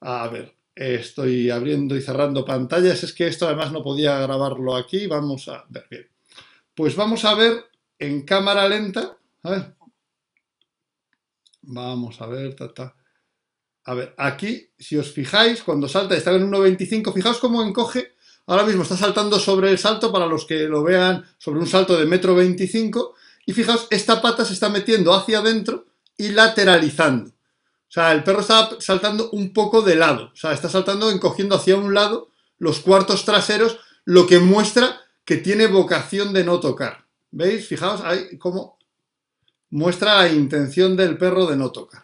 A 0.01 0.27
ver, 0.27 0.53
estoy 0.75 1.49
abriendo 1.51 1.95
y 1.95 2.03
cerrando 2.03 2.45
pantallas. 2.45 3.05
Es 3.05 3.13
que 3.13 3.29
esto 3.29 3.47
además 3.47 3.71
no 3.71 3.85
podía 3.85 4.19
grabarlo 4.19 4.75
aquí. 4.75 5.07
Vamos 5.07 5.47
a 5.47 5.65
ver, 5.69 5.87
bien. 5.89 6.09
Pues 6.75 6.97
vamos 6.97 7.25
a 7.25 7.37
ver 7.37 7.67
en 7.97 8.23
cámara 8.23 8.69
lenta. 8.69 9.17
A 9.45 9.75
Vamos 11.63 12.21
a 12.21 12.27
ver, 12.27 12.57
ta, 12.57 12.75
ta. 12.75 12.97
A 13.85 13.95
ver, 13.95 14.13
aquí, 14.19 14.73
si 14.77 14.97
os 14.97 15.13
fijáis, 15.13 15.63
cuando 15.63 15.87
salta, 15.87 16.17
está 16.17 16.33
en 16.33 16.51
1.25, 16.51 17.15
fijaos 17.15 17.39
cómo 17.39 17.63
encoge. 17.63 18.10
Ahora 18.51 18.65
mismo 18.65 18.83
está 18.83 18.97
saltando 18.97 19.39
sobre 19.39 19.71
el 19.71 19.79
salto, 19.79 20.11
para 20.11 20.27
los 20.27 20.45
que 20.45 20.65
lo 20.65 20.83
vean, 20.83 21.25
sobre 21.39 21.61
un 21.61 21.69
salto 21.69 21.97
de 21.97 22.05
metro 22.05 22.35
25. 22.35 23.15
Y 23.47 23.53
fijaos, 23.53 23.87
esta 23.91 24.21
pata 24.21 24.45
se 24.45 24.55
está 24.55 24.69
metiendo 24.69 25.15
hacia 25.15 25.39
adentro 25.39 25.87
y 26.17 26.31
lateralizando. 26.31 27.31
O 27.31 27.93
sea, 27.93 28.11
el 28.11 28.25
perro 28.25 28.41
está 28.41 28.71
saltando 28.81 29.31
un 29.31 29.53
poco 29.53 29.83
de 29.83 29.95
lado. 29.95 30.33
O 30.33 30.37
sea, 30.37 30.53
está 30.53 30.69
saltando, 30.69 31.13
encogiendo 31.13 31.55
hacia 31.55 31.77
un 31.77 31.95
lado 31.95 32.33
los 32.59 32.81
cuartos 32.81 33.25
traseros, 33.25 33.79
lo 34.05 34.27
que 34.27 34.41
muestra 34.41 35.01
que 35.25 35.37
tiene 35.37 35.69
vocación 35.69 36.33
de 36.33 36.43
no 36.43 36.59
tocar. 36.59 37.07
¿Veis? 37.31 37.69
Fijaos 37.69 38.01
ahí 38.01 38.37
cómo 38.37 38.79
muestra 39.71 40.17
la 40.17 40.29
intención 40.29 40.97
del 40.97 41.17
perro 41.17 41.47
de 41.47 41.57
no 41.57 41.71
tocar. 41.71 42.03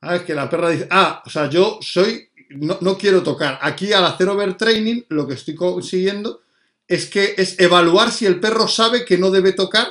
Ah, 0.00 0.16
es 0.16 0.22
que 0.22 0.34
la 0.34 0.48
perra 0.48 0.70
dice, 0.70 0.88
ah, 0.90 1.22
o 1.26 1.28
sea, 1.28 1.50
yo 1.50 1.78
soy, 1.82 2.29
no, 2.50 2.98
quiero 2.98 3.22
tocar. 3.22 3.58
Aquí 3.62 3.92
al 3.92 4.04
hacer 4.04 4.28
overtraining, 4.28 5.06
lo 5.08 5.26
que 5.26 5.34
estoy 5.34 5.54
consiguiendo 5.54 6.42
es 6.86 7.08
que 7.08 7.34
es 7.36 7.58
evaluar 7.60 8.10
si 8.10 8.26
el 8.26 8.40
perro 8.40 8.66
sabe 8.66 9.04
que 9.04 9.18
no 9.18 9.30
debe 9.30 9.52
tocar, 9.52 9.88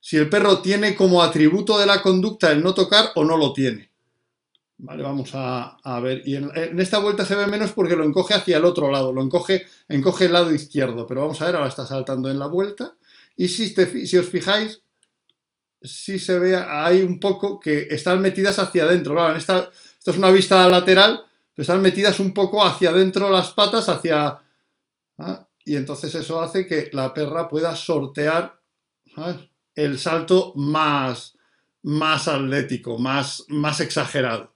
si 0.00 0.16
el 0.16 0.28
perro 0.28 0.60
tiene 0.60 0.96
como 0.96 1.22
atributo 1.22 1.78
de 1.78 1.86
la 1.86 2.02
conducta 2.02 2.50
el 2.50 2.62
no 2.62 2.74
tocar 2.74 3.10
o 3.14 3.24
no 3.24 3.36
lo 3.36 3.52
tiene. 3.52 3.90
Vale, 4.78 5.04
vamos 5.04 5.30
a, 5.34 5.76
a 5.76 6.00
ver. 6.00 6.22
Y 6.26 6.34
en, 6.34 6.50
esta 6.80 6.98
vuelta 6.98 7.24
se 7.24 7.36
ve 7.36 7.46
menos 7.46 7.70
porque 7.70 7.94
lo 7.94 8.04
encoge 8.04 8.34
hacia 8.34 8.56
el 8.56 8.64
otro 8.64 8.90
lado, 8.90 9.12
lo 9.12 9.22
encoge, 9.22 9.64
encoge 9.88 10.24
el 10.24 10.32
lado 10.32 10.52
izquierdo. 10.52 11.06
Pero 11.06 11.20
vamos 11.20 11.40
a 11.40 11.46
ver, 11.46 11.54
ahora 11.54 11.68
está 11.68 11.86
saltando 11.86 12.28
en 12.28 12.40
la 12.40 12.46
vuelta. 12.46 12.96
Y 13.36 13.46
si, 13.46 13.72
te, 13.72 14.06
si 14.06 14.18
os 14.18 14.28
fijáis, 14.28 14.82
sí 15.80 16.18
se 16.18 16.38
ve 16.38 16.56
ahí 16.56 17.02
un 17.02 17.20
poco 17.20 17.60
que 17.60 17.86
están 17.90 18.20
metidas 18.20 18.58
hacia 18.58 18.84
adentro. 18.84 19.14
Claro, 19.14 19.30
en 19.30 19.36
esta, 19.36 19.70
es 20.04 20.16
una 20.16 20.32
vista 20.32 20.68
lateral, 20.68 21.24
están 21.56 21.82
metidas 21.82 22.18
un 22.20 22.32
poco 22.32 22.64
hacia 22.64 22.90
adentro 22.90 23.30
las 23.30 23.50
patas, 23.52 23.88
hacia... 23.88 24.38
¿ah? 25.18 25.48
Y 25.64 25.76
entonces 25.76 26.14
eso 26.14 26.40
hace 26.40 26.66
que 26.66 26.90
la 26.92 27.14
perra 27.14 27.48
pueda 27.48 27.76
sortear 27.76 28.58
¿sabes? 29.14 29.36
el 29.74 29.98
salto 29.98 30.52
más, 30.56 31.36
más 31.82 32.26
atlético, 32.26 32.98
más, 32.98 33.44
más 33.48 33.80
exagerado. 33.80 34.52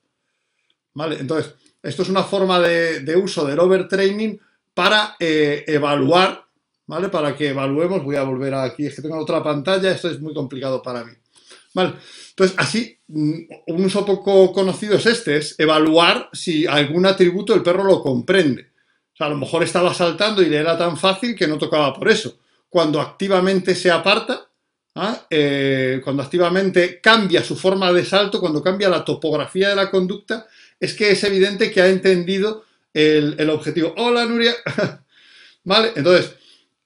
¿Vale? 0.95 1.19
Entonces, 1.21 1.55
esto 1.83 2.03
es 2.03 2.09
una 2.09 2.25
forma 2.25 2.59
de, 2.59 3.01
de 3.01 3.17
uso 3.17 3.45
del 3.47 3.61
overtraining 3.61 4.41
para 4.75 5.17
eh, 5.21 5.65
evaluar 5.69 6.47
¿vale? 6.87 7.09
Para 7.09 7.37
que 7.37 7.49
evaluemos, 7.49 8.05
voy 8.05 8.17
a 8.17 8.23
volver 8.23 8.55
aquí, 8.55 8.87
es 8.87 8.97
que 8.97 9.03
tengo 9.03 9.19
otra 9.19 9.43
pantalla, 9.43 9.91
esto 9.91 10.09
es 10.09 10.21
muy 10.21 10.33
complicado 10.33 10.83
para 10.83 11.05
mí. 11.05 11.13
¿Vale? 11.77 11.93
Entonces, 12.31 12.57
así, 12.59 12.99
mm, 13.09 13.39
un 13.67 13.85
uso 13.85 14.07
poco 14.07 14.51
conocido 14.51 14.97
es 14.97 15.05
este, 15.05 15.37
es 15.37 15.55
evaluar 15.59 16.31
si 16.33 16.67
algún 16.67 17.05
atributo 17.05 17.53
el 17.53 17.63
perro 17.63 17.85
lo 17.85 18.01
comprende. 18.01 18.71
O 19.13 19.17
sea, 19.17 19.27
a 19.27 19.31
lo 19.31 19.37
mejor 19.37 19.63
estaba 19.63 19.93
saltando 19.93 20.41
y 20.41 20.47
le 20.47 20.57
era 20.57 20.79
tan 20.79 20.97
fácil 20.97 21.37
que 21.37 21.47
no 21.47 21.59
tocaba 21.59 21.93
por 21.93 22.09
eso. 22.09 22.39
Cuando 22.71 22.99
activamente 22.99 23.75
se 23.75 23.91
aparta, 23.91 24.49
¿ah? 24.95 25.27
eh, 25.29 26.01
cuando 26.03 26.23
activamente 26.23 26.99
cambia 26.99 27.45
su 27.45 27.57
forma 27.57 27.93
de 27.93 28.07
salto, 28.07 28.41
cuando 28.41 28.63
cambia 28.63 28.89
la 28.89 29.05
topografía 29.05 29.69
de 29.69 29.77
la 29.77 29.91
conducta, 29.91 30.47
es 30.81 30.95
que 30.95 31.11
es 31.11 31.23
evidente 31.25 31.71
que 31.71 31.83
ha 31.83 31.89
entendido 31.89 32.65
el, 32.95 33.51
objetivo. 33.51 33.93
Hola, 33.99 34.25
Nuria. 34.25 34.55
vale, 35.65 35.93
entonces, 35.95 36.37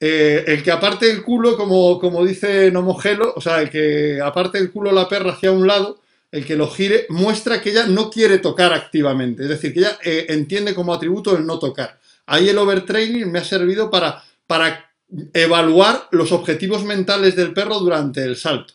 eh, 0.03 0.43
el 0.47 0.63
que 0.63 0.71
aparte 0.71 1.11
el 1.11 1.21
culo, 1.21 1.55
como, 1.55 1.99
como 1.99 2.25
dice 2.25 2.71
Nomogelo, 2.71 3.33
o 3.35 3.39
sea, 3.39 3.61
el 3.61 3.69
que 3.69 4.19
aparte 4.19 4.57
el 4.57 4.71
culo 4.71 4.91
la 4.91 5.07
perra 5.07 5.33
hacia 5.33 5.51
un 5.51 5.67
lado, 5.67 6.01
el 6.31 6.43
que 6.43 6.55
lo 6.55 6.67
gire, 6.71 7.05
muestra 7.09 7.61
que 7.61 7.69
ella 7.69 7.85
no 7.85 8.09
quiere 8.09 8.39
tocar 8.39 8.73
activamente. 8.73 9.43
Es 9.43 9.49
decir, 9.49 9.71
que 9.71 9.81
ella 9.81 9.99
eh, 10.03 10.25
entiende 10.29 10.73
como 10.73 10.91
atributo 10.91 11.37
el 11.37 11.45
no 11.45 11.59
tocar. 11.59 11.99
Ahí 12.25 12.49
el 12.49 12.57
overtraining 12.57 13.31
me 13.31 13.39
ha 13.39 13.43
servido 13.43 13.91
para, 13.91 14.23
para 14.47 14.91
evaluar 15.33 16.07
los 16.09 16.31
objetivos 16.31 16.83
mentales 16.83 17.35
del 17.35 17.53
perro 17.53 17.77
durante 17.77 18.23
el 18.23 18.35
salto. 18.35 18.73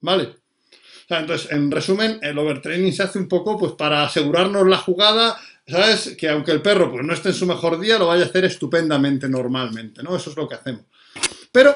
¿Vale? 0.00 0.36
entonces, 1.08 1.50
en 1.50 1.72
resumen, 1.72 2.20
el 2.22 2.38
overtraining 2.38 2.92
se 2.92 3.02
hace 3.02 3.18
un 3.18 3.26
poco 3.26 3.58
pues 3.58 3.72
para 3.72 4.04
asegurarnos 4.04 4.68
la 4.68 4.76
jugada, 4.76 5.36
¿sabes? 5.70 6.16
Que 6.18 6.28
aunque 6.28 6.52
el 6.52 6.62
perro 6.62 6.90
pues, 6.90 7.04
no 7.04 7.14
esté 7.14 7.30
en 7.30 7.34
su 7.34 7.46
mejor 7.46 7.78
día, 7.78 7.98
lo 7.98 8.08
vaya 8.08 8.24
a 8.24 8.26
hacer 8.26 8.44
estupendamente 8.44 9.28
normalmente, 9.28 10.02
¿no? 10.02 10.16
Eso 10.16 10.30
es 10.30 10.36
lo 10.36 10.48
que 10.48 10.56
hacemos. 10.56 10.84
Pero 11.52 11.74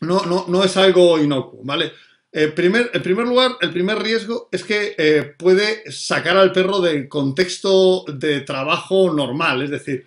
no, 0.00 0.24
no, 0.26 0.46
no 0.48 0.64
es 0.64 0.76
algo 0.76 1.18
inocuo, 1.18 1.60
¿vale? 1.64 1.92
En 2.32 2.54
primer, 2.54 2.90
primer 3.02 3.26
lugar, 3.26 3.52
el 3.62 3.72
primer 3.72 3.98
riesgo 3.98 4.48
es 4.52 4.62
que 4.62 4.94
eh, 4.98 5.34
puede 5.38 5.90
sacar 5.90 6.36
al 6.36 6.52
perro 6.52 6.80
del 6.80 7.08
contexto 7.08 8.04
de 8.08 8.42
trabajo 8.42 9.10
normal. 9.12 9.62
Es 9.62 9.70
decir, 9.70 10.06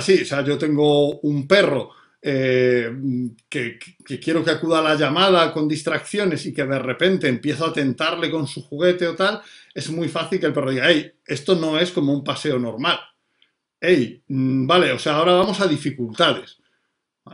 sí, 0.00 0.22
o 0.22 0.24
sea, 0.24 0.44
yo 0.44 0.58
tengo 0.58 1.18
un 1.20 1.48
perro 1.48 1.90
eh, 2.22 2.90
que, 3.48 3.78
quiero 4.22 4.44
que 4.44 4.50
acuda 4.50 4.78
a 4.80 4.82
la 4.82 4.94
llamada 4.94 5.52
con 5.52 5.68
distracciones 5.68 6.44
y 6.46 6.52
que 6.52 6.64
de 6.64 6.78
repente 6.78 7.28
empiezo 7.28 7.66
a 7.66 7.72
tentarle 7.72 8.30
con 8.30 8.46
su 8.46 8.62
juguete 8.62 9.06
o 9.06 9.14
tal, 9.14 9.40
es 9.74 9.90
muy 9.90 10.08
fácil 10.08 10.40
que 10.40 10.46
el 10.46 10.52
perro 10.52 10.70
diga, 10.70 10.88
hey, 10.88 11.12
esto 11.24 11.54
no 11.54 11.78
es 11.78 11.90
como 11.92 12.12
un 12.12 12.24
paseo 12.24 12.58
normal. 12.58 12.98
Hey, 13.80 14.22
mm, 14.26 14.66
vale, 14.66 14.92
o 14.92 14.98
sea, 14.98 15.16
ahora 15.16 15.34
vamos 15.34 15.60
a 15.60 15.66
dificultades. 15.66 16.58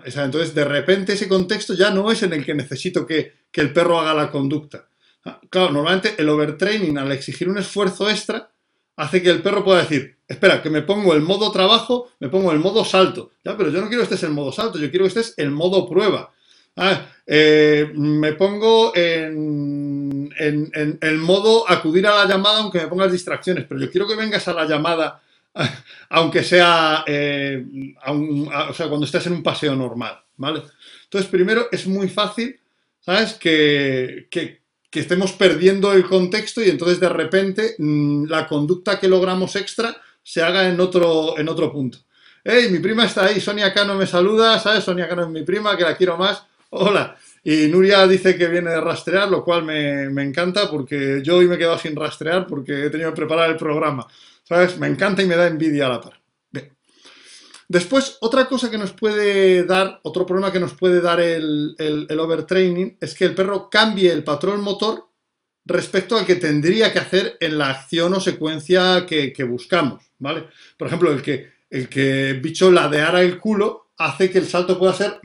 Entonces, 0.05 0.55
de 0.55 0.65
repente 0.65 1.13
ese 1.13 1.29
contexto 1.29 1.75
ya 1.75 1.91
no 1.91 2.11
es 2.11 2.23
en 2.23 2.33
el 2.33 2.45
que 2.45 2.55
necesito 2.55 3.07
que, 3.07 3.43
el 3.53 3.73
perro 3.73 4.01
haga 4.01 4.15
la 4.15 4.31
conducta. 4.31 4.89
Ah, 5.25 5.41
claro, 5.51 5.73
normalmente 5.73 6.15
el 6.19 6.29
overtraining, 6.29 6.97
al 6.99 7.13
exigir 7.13 7.49
un 7.49 7.59
esfuerzo 7.59 8.09
extra, 8.09 8.51
hace 8.97 9.23
que 9.23 9.31
el 9.31 9.43
perro 9.43 9.65
pueda 9.65 9.83
decir, 9.83 10.17
espera, 10.29 10.63
que 10.63 10.71
me 10.71 10.83
pongo 10.83 11.15
el 11.15 11.23
modo 11.23 11.51
trabajo, 11.53 12.11
me 12.21 12.29
pongo 12.29 12.53
el 12.53 12.59
modo 12.59 12.85
salto. 12.85 13.33
Ya, 13.45 13.57
pero 13.57 13.71
yo 13.71 13.81
no 13.81 13.89
quiero 13.89 14.01
que 14.01 14.15
estés 14.15 14.29
en 14.29 14.35
modo 14.35 14.53
salto, 14.53 14.79
yo 14.79 14.91
quiero 14.91 15.05
que 15.05 15.09
estés 15.09 15.35
en 15.37 15.53
modo 15.53 15.89
prueba. 15.89 16.33
Ah, 16.77 17.07
eh, 17.27 17.91
me 17.95 18.33
pongo 18.33 18.93
en, 18.97 20.33
el 20.39 21.19
modo 21.19 21.71
acudir 21.71 22.07
a 22.07 22.17
la 22.17 22.27
llamada 22.27 22.61
aunque 22.61 22.81
me 22.81 22.87
pongas 22.89 23.13
distracciones, 23.13 23.67
pero 23.69 23.79
yo 23.81 23.91
quiero 23.91 24.09
que 24.09 24.17
vengas 24.17 24.49
a 24.49 24.55
la 24.55 24.65
llamada 24.65 25.21
aunque 26.09 26.43
sea, 26.43 27.05
eh, 27.07 27.65
sea, 28.75 28.89
cuando 28.89 29.05
estés 29.05 29.27
en 29.27 29.35
un 29.35 29.43
paseo 29.43 29.77
normal, 29.77 30.19
¿vale? 30.37 30.63
Entonces, 31.05 31.31
primero, 31.31 31.69
es 31.71 31.87
muy 31.87 32.09
fácil, 32.09 32.59
¿sabes? 33.01 33.35
Que, 33.35 34.62
estemos 35.01 35.33
perdiendo 35.33 35.93
el 35.93 36.05
contexto 36.05 36.63
y 36.63 36.69
entonces 36.71 37.01
de 37.01 37.09
repente 37.09 37.75
mm, 37.79 38.27
la 38.27 38.47
conducta 38.47 38.99
que 38.99 39.09
logramos 39.09 39.57
extra 39.57 39.97
se 40.23 40.43
haga 40.43 40.69
en 40.69 40.79
otro, 40.81 41.39
en 41.39 41.49
otro 41.49 41.73
punto. 41.73 41.99
¡Hey, 42.45 42.69
mi 42.71 42.79
prima 42.79 43.05
está 43.05 43.27
ahí! 43.27 43.41
Sonia 43.41 43.73
Cano 43.73 43.95
me 43.95 44.07
saluda, 44.07 44.59
¿sabes? 44.59 44.85
Sonia 44.85 45.09
Cano 45.09 45.23
es 45.23 45.29
mi 45.29 45.43
prima, 45.43 45.77
que 45.77 45.85
la 45.85 45.97
quiero 45.97 46.17
más. 46.17 46.43
Hola. 46.71 47.17
Y 47.45 47.67
Nuria 47.69 48.07
dice 48.07 48.37
que 48.37 48.47
viene 48.49 48.71
de 48.71 48.81
rastrear, 48.81 49.29
lo 49.29 49.45
cual 49.45 49.65
me, 49.65 50.09
me 50.11 50.23
encanta 50.23 50.71
porque 50.71 51.21
yo 51.23 51.37
hoy 51.37 51.47
me 51.47 51.57
he 51.57 51.59
quedado 51.59 51.79
sin 51.79 51.97
rastrear 51.97 52.47
porque 52.47 52.87
he 52.87 52.91
tenido 52.91 53.11
que 53.11 53.17
preparar 53.17 53.51
el 53.51 53.57
programa. 53.57 54.07
¿Sabes? 54.45 54.79
Me 54.79 54.87
encanta 54.87 55.23
y 55.23 55.27
me 55.27 55.37
da 55.37 55.47
envidia 55.47 55.87
a 55.87 55.91
la 55.91 56.01
par. 56.01 56.22
Después, 57.69 58.19
otra 58.21 58.47
cosa 58.47 58.71
que 58.71 58.79
nos 58.79 58.93
puede 58.93 59.65
dar, 59.65 60.01
otro 60.03 60.27
problema 60.27 60.53
que 60.53 60.61
nos 60.61 60.75
puede 60.75 61.01
dar 61.01 61.21
el, 61.21 61.75
overtraining 62.19 62.99
es 63.01 63.15
que 63.15 63.25
el 63.25 63.35
perro 63.35 63.71
cambie 63.71 64.13
el 64.13 64.25
patrón 64.25 64.61
motor 64.61 65.09
respecto 65.65 66.17
al 66.17 66.27
que 66.27 66.37
tendría 66.37 66.93
que 66.93 66.99
hacer 66.99 67.37
en 67.41 67.57
la 67.59 67.71
acción 67.71 68.13
o 68.15 68.21
secuencia 68.21 69.07
que, 69.07 69.45
buscamos, 69.45 70.05
¿vale? 70.19 70.49
Por 70.77 70.89
ejemplo, 70.89 71.13
el 71.13 71.23
que 71.23 71.53
el 71.71 71.89
que 71.89 72.35
bicho 72.35 72.71
ladeara 72.71 73.23
el 73.23 73.39
culo 73.39 73.93
hace 73.97 74.31
que 74.31 74.39
el 74.39 74.47
salto 74.47 74.79
pueda 74.79 74.93
ser 74.93 75.21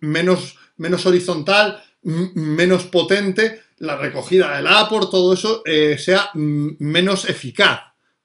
menos, 0.00 0.56
menos 0.78 1.04
horizontal, 1.04 1.82
menos 2.02 2.84
potente, 2.84 3.60
la 3.78 3.96
recogida 3.96 4.56
del 4.56 4.66
por 4.88 5.10
todo 5.10 5.34
eso 5.34 5.62
eh, 5.66 5.98
sea 5.98 6.30
menos 6.34 7.28
eficaz, 7.28 7.80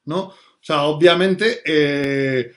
¿no? 0.06 0.20
O 0.20 0.62
sea, 0.62 0.84
obviamente, 0.84 1.62
eh, 1.65 2.53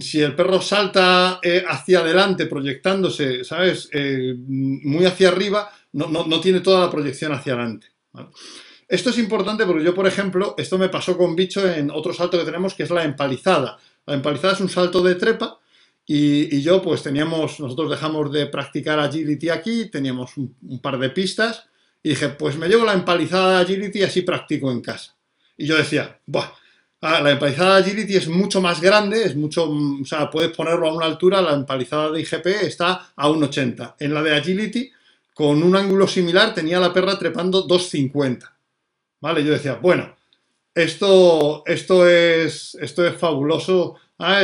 si 0.00 0.20
el 0.20 0.34
perro 0.34 0.60
salta 0.60 1.38
eh, 1.42 1.64
hacia 1.66 2.00
adelante 2.00 2.46
proyectándose, 2.46 3.44
¿sabes? 3.44 3.88
Eh, 3.92 4.34
muy 4.36 5.04
hacia 5.04 5.28
arriba, 5.28 5.70
no, 5.92 6.40
tiene 6.40 6.60
toda 6.60 6.80
la 6.80 6.90
proyección 6.90 7.32
hacia 7.32 7.52
adelante. 7.52 7.88
Esto 8.88 9.10
es 9.10 9.18
importante 9.18 9.64
porque 9.64 9.84
yo, 9.84 9.94
por 9.94 10.06
ejemplo, 10.06 10.54
esto 10.58 10.76
me 10.76 10.88
pasó 10.88 11.16
con 11.16 11.36
bicho 11.36 11.66
en 11.70 11.90
otro 11.90 12.12
salto 12.12 12.38
que 12.38 12.44
tenemos 12.44 12.74
que 12.74 12.82
es 12.82 12.90
la 12.90 13.04
empalizada. 13.04 13.78
La 14.06 14.14
empalizada 14.14 14.54
es 14.54 14.60
un 14.60 14.68
salto 14.68 15.02
de 15.02 15.14
trepa 15.14 15.58
y, 16.04 16.60
yo 16.60 16.82
pues 16.82 17.02
teníamos, 17.02 17.60
nosotros 17.60 17.90
dejamos 17.90 18.32
de 18.32 18.46
practicar 18.46 18.98
agility 18.98 19.48
aquí, 19.50 19.86
teníamos 19.86 20.36
un, 20.36 20.56
un 20.68 20.80
par 20.80 20.98
de 20.98 21.10
pistas 21.10 21.68
y 22.02 22.10
dije, 22.10 22.30
pues 22.30 22.58
me 22.58 22.68
llevo 22.68 22.84
la 22.84 22.94
empalizada 22.94 23.58
de 23.58 23.62
agility 23.62 24.00
y 24.00 24.02
así 24.02 24.22
practico 24.22 24.70
en 24.72 24.80
casa. 24.80 25.16
Y 25.56 25.66
yo 25.66 25.76
decía, 25.76 26.18
ah, 27.02 27.20
la 27.20 27.32
empalizada 27.32 27.76
de 27.76 27.82
Agility 27.82 28.16
es 28.16 28.28
mucho 28.28 28.60
más 28.60 28.80
grande, 28.80 29.24
es 29.24 29.36
mucho, 29.36 29.70
o 29.70 30.04
sea, 30.04 30.30
puedes 30.30 30.50
ponerlo 30.56 30.88
a 30.88 30.94
una 30.94 31.06
altura, 31.06 31.42
la 31.42 31.52
empalizada 31.52 32.10
de 32.10 32.20
IGP 32.20 32.46
está 32.62 33.12
a 33.14 33.28
1,80. 33.28 33.96
En 33.98 34.14
la 34.14 34.22
de 34.22 34.34
Agility, 34.34 34.90
con 35.34 35.62
un 35.62 35.76
ángulo 35.76 36.06
similar, 36.08 36.54
tenía 36.54 36.80
la 36.80 36.92
perra 36.92 37.18
trepando 37.18 37.66
2,50. 37.66 38.50
¿Vale? 39.20 39.44
Yo 39.44 39.52
decía, 39.52 39.74
bueno, 39.74 40.16
esto, 40.74 41.62
esto, 41.66 42.08
es, 42.08 42.76
esto 42.80 43.06
es 43.06 43.16
fabuloso, 43.16 43.96
ah, 44.18 44.42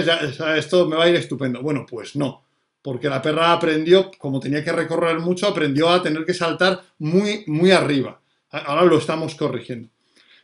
esto 0.57 0.87
me 0.87 0.97
va 0.97 1.05
a 1.05 1.09
ir 1.09 1.17
estupendo. 1.17 1.63
Bueno, 1.63 1.87
pues 1.89 2.15
no, 2.17 2.45
porque 2.83 3.09
la 3.09 3.23
perra 3.23 3.53
aprendió, 3.53 4.11
como 4.19 4.41
tenía 4.41 4.63
que 4.63 4.73
recorrer 4.73 5.19
mucho, 5.19 5.49
aprendió 5.49 5.89
a 5.89 6.03
tener 6.03 6.25
que 6.25 6.35
saltar 6.35 6.83
muy, 6.99 7.45
muy 7.47 7.71
arriba. 7.71 8.21
Ahora 8.51 8.85
lo 8.85 8.99
estamos 8.99 9.35
corrigiendo. 9.35 9.91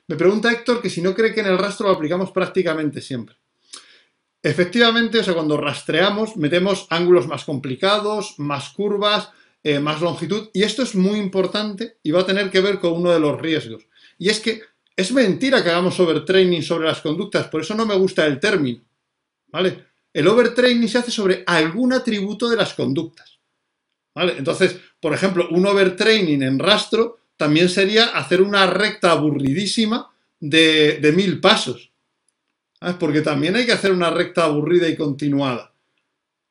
Me 0.07 0.17
pregunta 0.17 0.53
Héctor 0.53 0.83
que 0.83 0.91
si 0.91 1.01
no 1.01 1.15
cree 1.15 1.33
que 1.33 1.41
en 1.41 1.47
el 1.47 1.59
rastro 1.59 1.89
lo 1.89 1.95
aplicamos 1.95 2.31
prácticamente 2.31 3.01
siempre. 3.01 3.37
Efectivamente, 4.43 5.21
o 5.21 5.25
sea, 5.25 5.33
cuando 5.33 5.57
rastreamos, 5.57 6.37
metemos 6.37 6.87
ángulos 6.91 7.27
más 7.27 7.45
complicados, 7.45 8.35
más 8.39 8.69
curvas, 8.71 9.31
eh, 9.63 9.81
más 9.81 10.03
longitud, 10.03 10.51
y 10.53 10.63
esto 10.63 10.83
es 10.83 10.95
muy 10.95 11.19
importante 11.19 11.97
y 12.03 12.11
va 12.11 12.21
a 12.21 12.27
tener 12.27 12.51
que 12.51 12.61
ver 12.61 12.79
con 12.79 12.93
uno 12.93 13.11
de 13.11 13.21
los 13.21 13.41
riesgos. 13.41 13.87
Y 14.19 14.29
es 14.29 14.41
que 14.41 14.61
es 14.95 15.11
mentira 15.13 15.65
que 15.65 15.71
hagamos 15.71 15.99
overtraining 15.99 16.63
sobre 16.63 16.87
las 16.87 17.01
conductas, 17.01 17.49
por 17.49 17.63
eso 17.63 17.75
no 17.75 17.87
me 17.87 17.95
gusta 17.95 18.27
el 18.27 18.39
término. 18.39 18.85
¿Vale? 19.47 19.87
El 20.13 20.29
overtraining 20.29 20.89
se 20.89 20.99
hace 20.99 21.11
sobre 21.11 21.43
algún 21.47 21.95
atributo 21.95 22.51
de 22.51 22.57
las 22.57 22.75
conductas. 22.75 23.39
¿Vale? 24.15 24.35
Entonces, 24.37 24.77
por 25.01 25.15
ejemplo, 25.15 25.49
un 25.51 25.67
overtraining 25.67 26.43
en 26.43 26.59
rastro 26.59 27.21
también 27.37 27.69
sería 27.69 28.07
hacer 28.07 28.43
una 28.43 28.67
recta 28.67 29.13
aburridísima 29.13 30.11
de, 30.41 31.13
mil 31.15 31.41
pasos. 31.41 31.91
Porque 32.99 33.23
también 33.23 33.57
hay 33.57 33.65
que 33.65 33.73
hacer 33.73 33.93
una 33.93 34.11
recta 34.11 34.45
aburrida 34.45 34.89
y 34.89 34.97
continuada. 34.97 35.73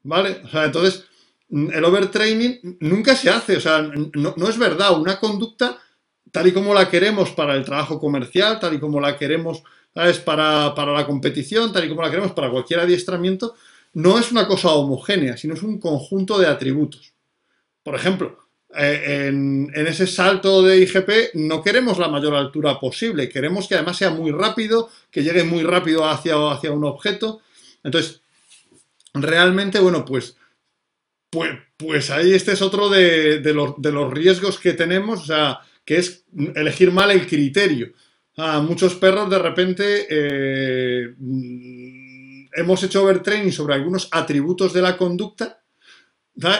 ¿Vale? 0.01 0.41
O 0.43 0.49
sea, 0.49 0.65
entonces, 0.65 1.05
el 1.49 1.85
overtraining 1.85 2.77
nunca 2.81 3.15
se 3.15 3.29
hace. 3.29 3.57
O 3.57 3.61
sea, 3.61 3.81
no, 3.81 4.49
es 4.49 4.57
verdad. 4.57 4.99
Una 4.99 5.19
conducta, 5.19 5.77
tal 6.31 6.47
y 6.47 6.51
como 6.51 6.73
la 6.73 6.89
queremos 6.89 7.31
para 7.31 7.55
el 7.55 7.63
trabajo 7.63 7.99
comercial, 7.99 8.59
tal 8.59 8.73
y 8.73 8.79
como 8.79 8.99
la 8.99 9.17
queremos 9.17 9.63
Para, 10.25 10.73
para 10.73 10.91
la 10.91 11.05
competición, 11.05 11.71
tal 11.71 11.85
y 11.85 11.89
como 11.89 12.01
la 12.01 12.09
queremos 12.09 12.31
para 12.31 12.49
cualquier 12.49 12.79
adiestramiento, 12.79 13.53
no 13.93 14.17
es 14.17 14.31
una 14.31 14.47
cosa 14.47 14.69
homogénea, 14.69 15.37
sino 15.37 15.53
es 15.53 15.61
un 15.61 15.79
conjunto 15.79 16.39
de 16.39 16.47
atributos. 16.47 17.13
Por 17.83 17.93
ejemplo, 17.93 18.42
eh, 18.75 19.27
en, 19.27 19.71
ese 19.75 20.07
salto 20.07 20.63
de 20.63 20.79
IGP 20.79 21.35
no 21.35 21.61
queremos 21.61 21.99
la 21.99 22.07
mayor 22.07 22.35
altura 22.35 22.79
posible, 22.79 23.29
queremos 23.29 23.67
que 23.67 23.75
además 23.75 23.97
sea 23.97 24.09
muy 24.09 24.31
rápido, 24.31 24.89
que 25.11 25.23
llegue 25.23 25.43
muy 25.43 25.63
rápido 25.63 26.05
hacia, 26.05 26.35
hacia 26.51 26.71
un 26.71 26.83
objeto. 26.83 27.41
Entonces, 27.83 28.21
realmente, 29.13 29.79
bueno, 29.79 30.03
pues, 30.05 30.37
pues, 31.29 31.51
pues 31.77 32.09
ahí 32.09 32.33
este 32.33 32.53
es 32.53 32.61
otro 32.61 32.89
de, 32.89 33.41
los, 33.53 34.13
riesgos 34.13 34.59
que 34.59 34.73
tenemos, 34.73 35.21
o 35.21 35.25
sea, 35.25 35.59
que 35.85 35.97
es 35.97 36.25
elegir 36.55 36.91
mal 36.91 37.11
el 37.11 37.27
criterio. 37.27 37.93
A 38.37 38.59
muchos 38.61 38.95
perros 38.95 39.29
de 39.29 39.39
repente 39.39 40.07
eh, 40.09 41.13
hemos 42.55 42.83
hecho 42.83 43.03
overtraining 43.03 43.51
sobre 43.51 43.75
algunos 43.75 44.07
atributos 44.11 44.73
de 44.73 44.81
la 44.81 44.97
conducta 44.97 45.61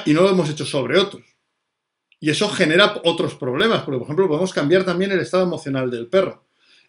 y 0.06 0.14
no 0.14 0.22
lo 0.22 0.30
hemos 0.30 0.50
hecho 0.50 0.66
sobre 0.66 1.00
otros. 1.00 1.33
Y 2.24 2.30
eso 2.30 2.48
genera 2.48 3.02
otros 3.04 3.36
problemas, 3.36 3.82
porque 3.82 3.98
por 3.98 4.06
ejemplo 4.06 4.30
podemos 4.30 4.54
cambiar 4.54 4.86
también 4.86 5.12
el 5.12 5.20
estado 5.20 5.44
emocional 5.44 5.92
del 5.92 6.08
perro. 6.08 6.46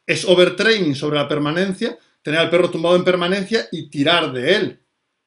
Es 0.06 0.24
overtraining 0.24 0.94
sobre 0.94 1.16
la 1.16 1.26
permanencia, 1.26 1.98
tener 2.22 2.38
al 2.38 2.50
perro 2.50 2.70
tumbado 2.70 2.94
en 2.94 3.02
permanencia 3.02 3.66
y 3.72 3.90
tirar 3.90 4.32
de 4.32 4.54
él. 4.54 4.80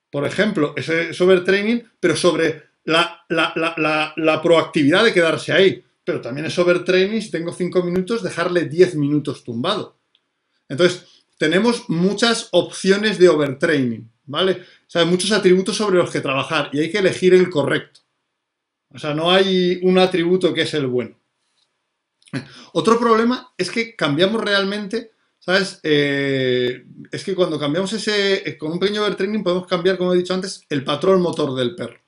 Por 0.09 0.25
ejemplo, 0.25 0.73
es 0.77 1.19
overtraining, 1.19 1.83
pero 1.99 2.15
sobre 2.15 2.63
la, 2.85 3.25
la, 3.27 4.39
proactividad 4.41 5.03
de 5.03 5.13
quedarse 5.13 5.51
ahí. 5.51 5.83
Pero 6.05 6.21
también 6.21 6.47
es 6.47 6.57
overtraining, 6.57 7.21
si 7.21 7.29
tengo 7.29 7.51
5 7.51 7.83
minutos, 7.83 8.23
dejarle 8.23 8.63
10 8.63 8.95
minutos 8.95 9.43
tumbado. 9.43 9.97
Entonces, 10.69 11.25
tenemos 11.37 11.89
muchas 11.89 12.47
opciones 12.51 13.19
de 13.19 13.27
overtraining, 13.27 14.09
¿vale? 14.25 14.53
O 14.53 14.89
sea, 14.89 15.01
hay 15.01 15.07
muchos 15.09 15.33
atributos 15.33 15.75
sobre 15.75 15.97
los 15.97 16.09
que 16.09 16.21
trabajar 16.21 16.69
y 16.71 16.79
hay 16.79 16.89
que 16.89 16.99
elegir 16.99 17.33
el 17.33 17.49
correcto. 17.49 18.06
O 18.97 18.99
sea, 18.99 19.13
no 19.13 19.29
hay 19.29 19.79
un 19.83 19.99
atributo 19.99 20.55
que 20.55 20.63
es 20.63 20.73
el 20.73 20.87
bueno. 20.87 21.15
Otro 22.73 22.99
problema 22.99 23.53
es 23.55 23.69
que 23.69 23.95
cambiamos 23.95 24.41
realmente, 24.41 25.11
¿sabes? 25.37 25.79
Eh, 25.83 26.83
es 27.11 27.23
que 27.23 27.35
cuando 27.35 27.59
cambiamos 27.59 27.93
ese, 27.93 28.57
con 28.57 28.71
un 28.71 28.79
pequeño 28.79 29.03
overtraining 29.03 29.43
podemos 29.43 29.67
cambiar, 29.67 29.99
como 29.99 30.15
he 30.15 30.17
dicho 30.17 30.33
antes, 30.33 30.63
el 30.67 30.83
patrón 30.83 31.21
motor 31.21 31.53
del 31.53 31.75
perro. 31.75 31.99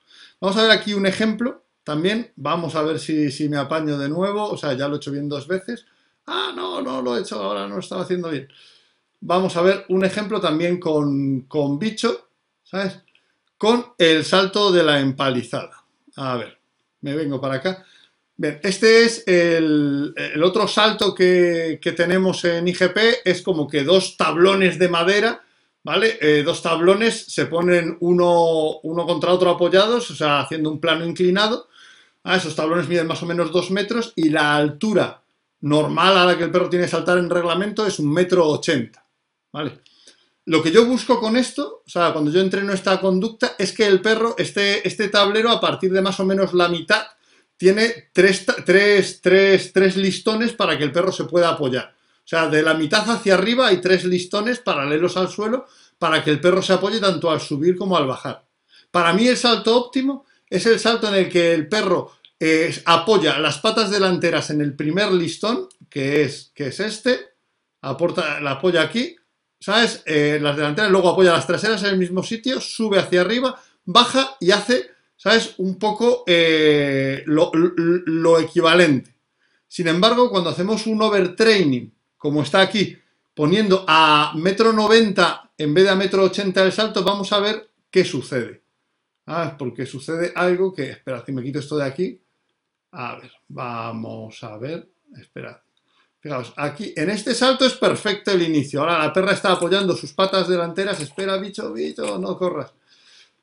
Vamos 0.42 0.58
a 0.58 0.64
ver 0.64 0.72
aquí 0.72 0.96
un 0.96 1.06
ejemplo 1.06 1.64
también. 1.84 2.34
Vamos 2.36 2.74
a 2.74 2.82
ver 2.82 2.98
si, 2.98 3.48
me 3.50 3.58
apaño 3.58 4.00
de 4.00 4.10
nuevo. 4.10 4.50
O 4.50 4.58
sea, 4.58 4.74
ya 4.74 4.88
lo 4.88 4.96
he 4.96 4.98
hecho 4.98 5.12
bien 5.12 5.30
dos 5.30 5.48
veces. 5.48 5.86
Ah, 6.26 6.52
no, 6.56 6.82
no 6.82 7.04
lo 7.04 7.16
he 7.16 7.22
hecho 7.22 7.36
ahora, 7.36 7.68
no 7.68 7.76
lo 7.76 7.82
estaba 7.82 8.02
haciendo 8.02 8.32
bien. 8.32 8.48
Vamos 9.22 9.56
a 9.56 9.62
ver 9.62 9.86
un 9.90 10.04
ejemplo 10.04 10.42
también 10.42 10.80
con, 10.80 11.42
con 11.42 11.78
bicho, 11.78 12.30
¿sabes? 12.64 13.00
Con 13.60 13.94
el 14.00 14.26
salto 14.26 14.72
de 14.72 14.84
la 14.84 15.00
empalizada. 15.00 15.84
A 16.16 16.36
ver, 16.36 16.59
me 17.02 17.16
vengo 17.16 17.40
para 17.40 17.56
acá. 17.56 17.86
Bien, 18.38 18.60
este 18.64 19.04
es 19.04 19.24
el, 19.28 20.14
otro 20.44 20.68
salto 20.68 21.14
que, 21.14 21.80
tenemos 21.96 22.46
en 22.46 22.68
IGP, 22.68 22.98
es 23.26 23.42
como 23.42 23.68
que 23.68 23.84
dos 23.84 24.16
tablones 24.18 24.80
de 24.80 24.90
madera 24.90 25.42
¿vale? 25.84 26.18
Eh, 26.22 26.44
dos 26.44 26.62
tablones 26.62 27.26
se 27.26 27.46
ponen 27.46 27.98
uno, 28.02 28.80
uno, 28.84 29.06
contra 29.06 29.34
otro 29.34 29.50
apoyados, 29.50 30.12
o 30.12 30.16
sea, 30.16 30.42
haciendo 30.42 30.70
un 30.70 30.80
plano 30.80 31.06
inclinado. 31.06 31.68
Ah, 32.24 32.36
esos 32.36 32.56
tablones 32.56 32.88
miden 32.88 33.08
más 33.08 33.24
o 33.24 33.26
menos 33.26 33.52
dos 33.52 33.72
metros 33.72 34.14
y 34.16 34.30
la 34.30 34.56
altura 34.56 35.22
normal 35.62 36.18
a 36.18 36.26
la 36.26 36.38
que 36.38 36.44
el 36.44 36.52
perro 36.52 36.70
tiene 36.70 36.86
que 36.86 36.92
saltar 36.92 37.18
en 37.18 37.30
reglamento 37.30 37.86
es 37.86 38.00
un 38.00 38.12
metro 38.12 38.48
ochenta, 38.48 39.06
¿vale? 39.52 39.80
Lo 40.50 40.64
que 40.64 40.72
yo 40.72 40.84
busco 40.84 41.20
con 41.20 41.38
esto, 41.38 41.84
o 41.86 41.90
sea, 41.90 42.12
cuando 42.12 42.32
yo 42.32 42.42
entreno 42.42 42.74
esta 42.74 43.00
conducta, 43.00 43.54
es 43.60 43.72
que 43.72 43.86
el 43.86 44.02
perro, 44.02 44.34
este, 44.36 44.88
este 44.88 45.08
tablero, 45.08 45.52
a 45.52 45.62
partir 45.62 45.94
de 45.94 46.02
más 46.02 46.20
o 46.20 46.26
menos 46.26 46.56
la 46.56 46.68
mitad, 46.70 47.04
tiene 47.56 48.10
tres, 48.12 48.48
tres, 48.66 49.22
tres, 49.22 49.72
tres 49.72 49.96
listones 49.96 50.54
para 50.54 50.76
que 50.76 50.86
el 50.86 50.92
perro 50.92 51.12
se 51.12 51.26
pueda 51.26 51.50
apoyar. 51.50 51.94
O 51.94 52.28
sea, 52.28 52.48
de 52.48 52.64
la 52.64 52.74
mitad 52.74 53.08
hacia 53.08 53.36
arriba 53.36 53.68
hay 53.68 53.80
tres 53.80 54.06
listones 54.06 54.58
paralelos 54.58 55.18
al 55.18 55.30
suelo 55.30 55.68
para 56.00 56.24
que 56.24 56.32
el 56.32 56.42
perro 56.42 56.64
se 56.64 56.74
apoye 56.74 57.00
tanto 57.00 57.30
al 57.30 57.42
subir 57.42 57.78
como 57.78 57.96
al 57.96 58.08
bajar. 58.08 58.44
Para 58.90 59.14
mí 59.14 59.28
el 59.28 59.38
salto 59.38 59.78
óptimo 59.78 60.26
es 60.50 60.66
el 60.66 60.80
salto 60.80 61.10
en 61.10 61.14
el 61.14 61.30
que 61.30 61.54
el 61.54 61.68
perro 61.68 62.14
eh, 62.40 62.76
apoya 62.86 63.38
las 63.38 63.60
patas 63.60 63.92
delanteras 63.92 64.50
en 64.50 64.62
el 64.62 64.76
primer 64.76 65.12
listón, 65.12 65.70
que 65.92 66.24
es, 66.24 66.52
que 66.56 66.70
es 66.70 66.80
este, 66.80 67.20
aporta, 67.82 68.40
la 68.40 68.54
apoya 68.54 68.82
aquí, 68.82 69.16
¿sabes? 69.60 70.04
Eh, 70.06 70.40
las 70.42 70.56
delanteras, 70.56 70.92
luego 70.92 71.10
apoya 71.10 71.34
las 71.34 71.48
traseras 71.48 71.84
en 71.84 71.90
el 71.90 71.98
mismo 71.98 72.24
sitio, 72.24 72.62
sube 72.62 73.00
hacia 73.00 73.22
arriba, 73.22 73.62
baja 73.86 74.38
y 74.40 74.52
hace, 74.52 74.92
¿sabes? 75.16 75.56
Un 75.58 75.78
poco 75.78 76.24
eh, 76.28 77.24
lo, 77.26 77.52
lo 77.54 78.40
equivalente. 78.40 79.14
Sin 79.68 79.88
embargo, 79.88 80.30
cuando 80.30 80.50
hacemos 80.50 80.88
un 80.88 81.02
overtraining 81.02 81.94
como 82.18 82.42
está 82.44 82.62
aquí, 82.62 82.98
poniendo 83.34 83.86
a 83.88 84.34
metro 84.36 84.74
90 84.74 85.52
en 85.58 85.74
vez 85.74 85.84
de 85.84 85.90
a 85.90 85.96
metro 85.96 86.24
80 86.24 86.64
el 86.64 86.72
salto, 86.72 87.04
vamos 87.04 87.32
a 87.34 87.40
ver 87.40 87.70
qué 87.92 88.04
sucede. 88.04 88.64
Ah, 89.26 89.56
porque 89.58 89.86
sucede 89.86 90.32
algo 90.36 90.74
que, 90.74 90.90
espera, 90.90 91.24
si 91.26 91.32
me 91.32 91.44
quito 91.44 91.60
esto 91.60 91.78
de 91.78 91.86
aquí. 91.86 92.22
A 92.92 93.18
ver, 93.18 93.32
vamos 93.48 94.44
a 94.44 94.58
ver, 94.58 94.90
esperad. 95.18 95.58
Fijaos, 96.20 96.54
aquí 96.58 96.94
en 96.96 97.10
este 97.10 97.34
salto 97.34 97.66
es 97.66 97.74
perfecto 97.74 98.32
el 98.32 98.42
inicio. 98.42 98.82
Ahora 98.82 99.00
la 99.00 99.14
perra 99.14 99.34
está 99.34 99.54
apoyando 99.54 99.96
sus 99.96 100.14
patas 100.14 100.48
delanteras. 100.48 101.00
Espera, 101.00 101.38
bicho, 101.38 101.72
bicho, 101.72 102.18
no 102.18 102.38
corras. 102.38 102.74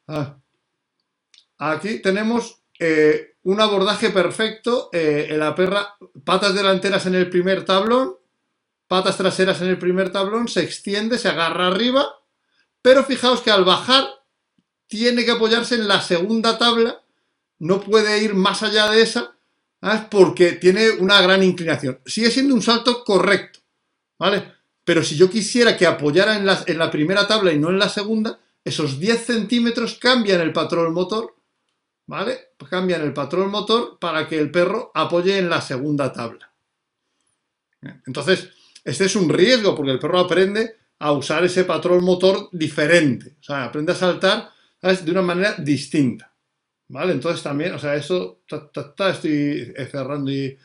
Ah. 0.09 0.37
Aquí 1.59 2.01
tenemos 2.01 2.61
eh, 2.79 3.37
un 3.45 3.61
abordaje 3.61 4.11
perfecto. 4.11 4.91
Eh, 4.93 5.29
en 5.31 5.39
la 5.39 5.55
perra, 5.55 5.97
patas 6.25 6.55
delanteras 6.55 7.07
en 7.07 7.15
el 7.15 7.31
primer 7.31 7.65
tablón 7.65 8.17
patas 8.89 9.17
traseras 9.17 9.61
en 9.63 9.69
el 9.69 9.79
primer 9.79 10.11
tablón, 10.11 10.49
se 10.49 10.63
extiende, 10.63 11.19
se 11.19 11.29
agarra 11.29 11.67
arriba, 11.67 12.07
pero 12.83 13.05
fijaos 13.05 13.41
que 13.41 13.51
al 13.51 13.65
bajar 13.65 14.07
tiene 14.87 15.25
que 15.25 15.33
apoyarse 15.33 15.75
en 15.75 15.89
la 15.89 16.01
segunda 16.01 16.59
tabla, 16.59 17.03
no 17.59 17.81
puede 17.81 18.23
ir 18.23 18.35
más 18.35 18.63
allá 18.63 18.89
de 18.91 19.03
esa, 19.03 19.36
porque 20.11 20.53
tiene 20.53 20.91
una 20.91 21.21
gran 21.21 21.43
inclinación. 21.43 22.01
Sigue 22.05 22.31
siendo 22.31 22.55
un 22.55 22.63
salto 22.63 23.05
correcto, 23.05 23.61
¿vale? 24.19 24.53
Pero 24.85 25.03
si 25.03 25.17
yo 25.17 25.29
quisiera 25.29 25.77
que 25.77 25.87
apoyara 25.87 26.37
en 26.37 26.79
la, 26.79 26.91
primera 26.91 27.27
tabla 27.27 27.53
y 27.53 27.59
no 27.59 27.71
en 27.71 27.79
la 27.79 27.89
segunda, 27.89 28.39
esos 28.65 28.99
10 29.01 29.25
centímetros 29.25 29.99
cambian 29.99 30.41
el 30.41 30.53
patrón 30.53 30.93
motor, 30.93 31.35
¿vale? 32.07 32.53
Cambian 32.71 33.03
el 33.03 33.13
patrón 33.13 33.51
motor 33.51 33.99
para 33.99 34.29
que 34.29 34.39
el 34.39 34.51
perro 34.51 34.91
apoye 34.95 35.39
en 35.39 35.51
la 35.51 35.61
segunda 35.61 36.13
tabla. 36.13 36.53
Entonces, 38.07 38.51
este 38.85 39.05
es 39.05 39.17
un 39.17 39.29
riesgo 39.29 39.75
porque 39.75 39.93
el 39.93 39.99
perro 39.99 40.21
aprende 40.21 40.77
a 40.99 41.13
usar 41.13 41.45
ese 41.45 41.65
patrón 41.65 42.05
motor 42.05 42.49
diferente. 42.53 43.37
O 43.41 43.43
sea, 43.43 43.65
aprende 43.65 43.93
a 43.93 43.97
saltar 43.97 44.51
de 44.81 45.11
una 45.11 45.23
manera 45.23 45.55
distinta. 45.59 46.33
¿Vale? 46.89 47.13
Entonces 47.13 47.43
también, 47.43 47.75
o 47.75 47.79
sea, 47.79 47.97
eso 47.97 48.41
estoy 48.49 49.75
cerrando 49.91 50.31
y, 50.31 50.57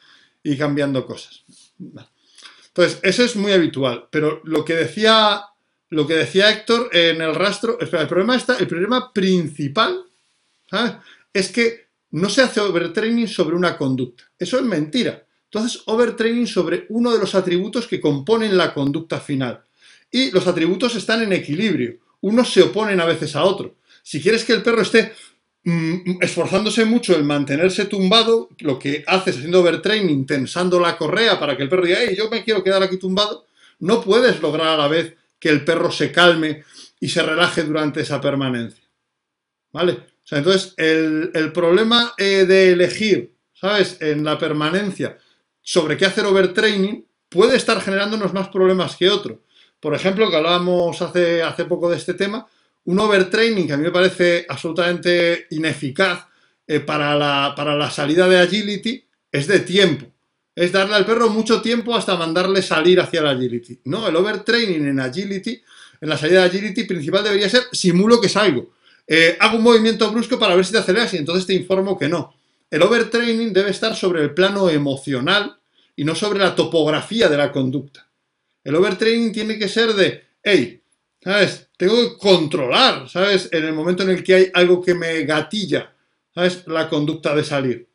cambiando 0.58 1.06
cosas. 1.06 1.44
Entonces, 2.68 3.00
eso 3.02 3.24
es 3.24 3.36
muy 3.36 3.52
habitual. 3.52 4.08
Pero 4.12 4.42
lo 4.44 4.64
que 4.64 4.76
decía, 4.76 5.42
lo 5.90 6.06
que 6.06 6.14
decía 6.14 6.52
Héctor 6.52 6.90
en 6.94 7.22
el 7.22 7.34
rastro, 7.34 7.80
espera, 7.80 8.04
el 8.04 8.08
problema 8.08 8.36
está, 8.36 8.58
el 8.58 8.68
problema 8.68 9.12
principal 9.12 10.06
es 11.34 11.52
que 11.52 11.88
no 12.12 12.30
se 12.30 12.42
hace 12.42 12.60
overtraining 12.60 13.28
sobre 13.28 13.56
una 13.56 13.78
conducta. 13.78 14.24
Eso 14.38 14.58
es 14.58 14.64
mentira. 14.64 15.26
Entonces, 15.46 15.82
overtraining 15.86 16.48
sobre 16.48 16.86
uno 16.90 17.12
de 17.12 17.20
los 17.20 17.36
atributos 17.36 17.88
que 17.88 18.00
componen 18.00 18.58
la 18.58 18.74
conducta 18.74 19.20
final. 19.20 19.64
Y 20.10 20.32
los 20.32 20.48
atributos 20.48 20.96
están 20.96 21.24
en 21.24 21.34
equilibrio. 21.34 21.98
Unos 22.22 22.52
se 22.54 22.62
oponen 22.62 23.00
a 23.00 23.06
veces 23.06 23.36
a 23.36 23.44
otros. 23.44 23.72
Si 24.04 24.22
quieres 24.22 24.44
que 24.44 24.54
el 24.54 24.64
perro 24.64 24.82
esté 24.82 25.14
esforzándose 25.64 26.86
mucho 26.86 27.16
en 27.16 27.26
mantenerse 27.26 27.86
tumbado, 27.86 28.50
lo 28.60 28.80
que 28.80 29.04
haces 29.06 29.38
haciendo 29.38 29.60
overtraining, 29.60 30.26
tensando 30.26 30.80
la 30.80 30.98
correa 30.98 31.40
para 31.40 31.56
que 31.56 31.64
el 31.64 31.70
perro 31.70 31.86
diga, 31.86 32.00
yo 32.12 32.30
me 32.30 32.44
quiero 32.44 32.64
quedar 32.64 32.82
aquí 32.82 32.98
tumbado, 32.98 33.46
no 33.80 34.02
puedes 34.02 34.42
lograr 34.42 34.68
a 34.68 34.78
la 34.78 34.88
vez 34.88 35.16
que 35.40 35.50
el 35.50 35.64
perro 35.64 35.92
se 35.92 36.12
calme 36.12 36.64
y 37.00 37.10
se 37.10 37.22
relaje 37.22 37.64
durante 37.64 38.02
esa 38.02 38.20
permanencia. 38.20 38.84
¿Vale? 39.72 40.12
Entonces, 40.30 40.74
el, 40.78 41.52
problema 41.54 42.14
eh, 42.18 42.46
de 42.46 42.72
elegir, 42.72 43.34
¿sabes? 43.54 43.98
En 44.00 44.24
la 44.24 44.38
permanencia, 44.38 45.18
sobre 45.62 45.98
qué 45.98 46.06
hacer 46.06 46.26
overtraining 46.26 47.06
puede 47.28 47.58
estar 47.58 47.82
generándonos 47.82 48.34
más 48.34 48.48
problemas 48.50 48.96
que 48.96 49.10
otro. 49.10 49.42
Por 49.80 49.94
ejemplo, 49.94 50.30
que 50.30 50.38
hablábamos 50.38 51.02
hace, 51.02 51.44
hace 51.44 51.66
poco 51.66 51.90
de 51.90 51.98
este 51.98 52.14
tema, 52.14 52.48
un 52.86 53.00
overtraining 53.00 53.68
que 53.68 53.74
a 53.74 53.78
mí 53.78 53.84
me 53.84 53.92
parece 53.92 54.46
absolutamente 54.48 55.48
ineficaz 55.52 56.26
eh, 56.68 56.80
para, 56.80 57.16
la, 57.16 57.54
para 57.56 57.76
la 57.76 57.90
salida 57.90 58.28
de 58.28 58.40
agility 58.40 59.04
es 59.32 59.48
de 59.48 59.60
tiempo. 59.60 60.08
Es 60.56 60.72
darle 60.72 60.96
al 60.96 61.06
perro 61.06 61.30
mucho 61.30 61.62
tiempo 61.62 61.96
hasta 61.96 62.16
mandarle 62.18 62.62
salir 62.62 63.00
hacia 63.00 63.22
la 63.22 63.32
agility. 63.32 63.80
No, 63.86 64.08
el 64.08 64.16
overtraining 64.16 64.88
en 64.88 65.00
agility, 65.00 65.62
en 66.02 66.10
la 66.10 66.18
salida 66.18 66.42
de 66.42 66.48
agility 66.48 66.84
principal 66.84 67.24
debería 67.24 67.50
ser 67.50 67.64
simulo 67.72 68.20
que 68.20 68.30
salgo. 68.30 68.74
Eh, 69.08 69.38
hago 69.40 69.58
un 69.58 69.64
movimiento 69.64 70.10
brusco 70.12 70.38
para 70.38 70.56
ver 70.56 70.66
si 70.66 70.72
te 70.72 70.78
aceleras 70.80 71.14
y 71.14 71.18
entonces 71.18 71.46
te 71.46 71.54
informo 71.54 71.98
que 71.98 72.10
no. 72.10 72.34
El 72.70 72.82
overtraining 72.84 73.52
debe 73.52 73.72
estar 73.72 73.96
sobre 73.96 74.22
el 74.22 74.34
plano 74.34 74.70
emocional 74.70 75.58
y 75.96 76.06
no 76.06 76.16
sobre 76.16 76.40
la 76.40 76.56
topografía 76.56 77.28
de 77.28 77.38
la 77.38 77.52
conducta. 77.52 78.10
El 78.64 78.76
overtraining 78.76 79.32
tiene 79.32 79.58
que 79.58 79.68
ser 79.68 79.94
de, 79.94 80.24
hey, 80.44 80.82
¿sabes? 81.22 81.68
Tengo 81.82 81.96
que 81.96 82.18
controlar, 82.20 83.10
¿sabes? 83.10 83.50
En 83.52 83.66
el 83.66 83.74
momento 83.74 84.04
en 84.04 84.12
el 84.12 84.24
que 84.24 84.36
hay 84.36 84.52
algo 84.54 84.84
que 84.84 84.94
me 84.94 85.24
gatilla 85.24 85.92
¿sabes? 86.32 86.68
la 86.68 86.88
conducta 86.88 87.34
de 87.34 87.44
salir. 87.44 87.90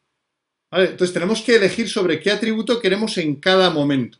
Entonces 0.72 1.14
tenemos 1.14 1.40
que 1.40 1.54
elegir 1.54 1.88
sobre 1.88 2.18
qué 2.18 2.32
atributo 2.32 2.80
queremos 2.80 3.16
en 3.18 3.36
cada 3.36 3.70
momento. 3.70 4.18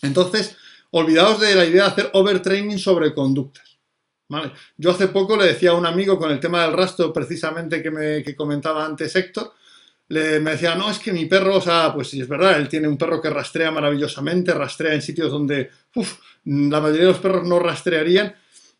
Entonces, 0.00 0.56
olvidaos 0.92 1.40
de 1.40 1.54
la 1.54 1.66
idea 1.66 1.82
de 1.82 1.90
hacer 1.90 2.10
overtraining 2.14 2.78
sobre 2.78 3.12
conductas. 3.12 3.76
¿vale? 4.30 4.52
Yo 4.78 4.92
hace 4.92 5.08
poco 5.08 5.36
le 5.36 5.48
decía 5.48 5.72
a 5.72 5.74
un 5.74 5.84
amigo 5.84 6.18
con 6.18 6.30
el 6.30 6.40
tema 6.40 6.62
del 6.62 6.72
rastro, 6.72 7.12
precisamente 7.12 7.82
que 7.82 7.90
me 7.90 8.34
comentaba 8.34 8.86
antes 8.86 9.14
Héctor, 9.14 9.52
le, 10.08 10.40
me 10.40 10.52
decía, 10.52 10.74
no, 10.74 10.90
es 10.90 10.98
que 10.98 11.12
mi 11.12 11.26
perro, 11.26 11.56
o 11.56 11.60
sea, 11.60 11.92
pues 11.92 12.08
sí, 12.08 12.22
es 12.22 12.28
verdad, 12.28 12.58
él 12.58 12.70
tiene 12.70 12.88
un 12.88 12.96
perro 12.96 13.20
que 13.20 13.28
rastrea 13.28 13.70
maravillosamente, 13.70 14.54
rastrea 14.54 14.94
en 14.94 15.02
sitios 15.02 15.30
donde 15.30 15.70
la 16.46 16.80
mayoría 16.80 17.02
de 17.02 17.12
los 17.12 17.18
perros 17.18 17.46
no 17.46 17.58
rastrearían. 17.58 18.34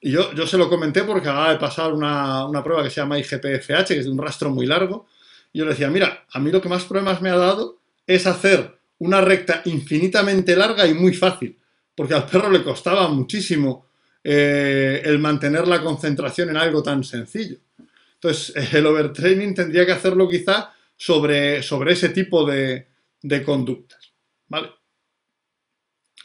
Y 0.04 0.10
yo, 0.10 0.34
yo 0.34 0.46
se 0.46 0.58
lo 0.58 0.68
comenté 0.68 1.02
porque 1.02 1.30
acaba 1.30 1.50
de 1.50 1.58
pasar 1.58 1.94
una, 1.94 2.44
una 2.44 2.62
prueba 2.62 2.82
que 2.82 2.90
se 2.90 3.00
llama 3.00 3.18
IGPFH, 3.18 3.86
que 3.86 4.00
es 4.00 4.04
de 4.04 4.10
un 4.10 4.18
rastro 4.18 4.50
muy 4.50 4.66
largo. 4.66 5.06
Y 5.50 5.60
yo 5.60 5.64
le 5.64 5.70
decía, 5.70 5.88
mira, 5.88 6.26
a 6.30 6.38
mí 6.40 6.50
lo 6.50 6.60
que 6.60 6.68
más 6.68 6.84
problemas 6.84 7.22
me 7.22 7.30
ha 7.30 7.36
dado 7.36 7.78
es 8.06 8.26
hacer 8.26 8.78
una 8.98 9.22
recta 9.22 9.62
infinitamente 9.64 10.54
larga 10.56 10.86
y 10.86 10.92
muy 10.92 11.14
fácil, 11.14 11.58
porque 11.94 12.12
al 12.12 12.26
perro 12.26 12.50
le 12.50 12.62
costaba 12.62 13.08
muchísimo 13.08 13.86
eh, 14.22 15.00
el 15.06 15.18
mantener 15.20 15.66
la 15.66 15.80
concentración 15.80 16.50
en 16.50 16.58
algo 16.58 16.82
tan 16.82 17.02
sencillo. 17.02 17.56
Entonces, 18.16 18.54
el 18.74 18.86
overtraining 18.86 19.54
tendría 19.54 19.86
que 19.86 19.92
hacerlo 19.92 20.28
quizá 20.28 20.74
sobre, 20.98 21.62
sobre 21.62 21.94
ese 21.94 22.10
tipo 22.10 22.44
de, 22.44 22.88
conductas. 23.42 24.12
¿Vale? 24.48 24.70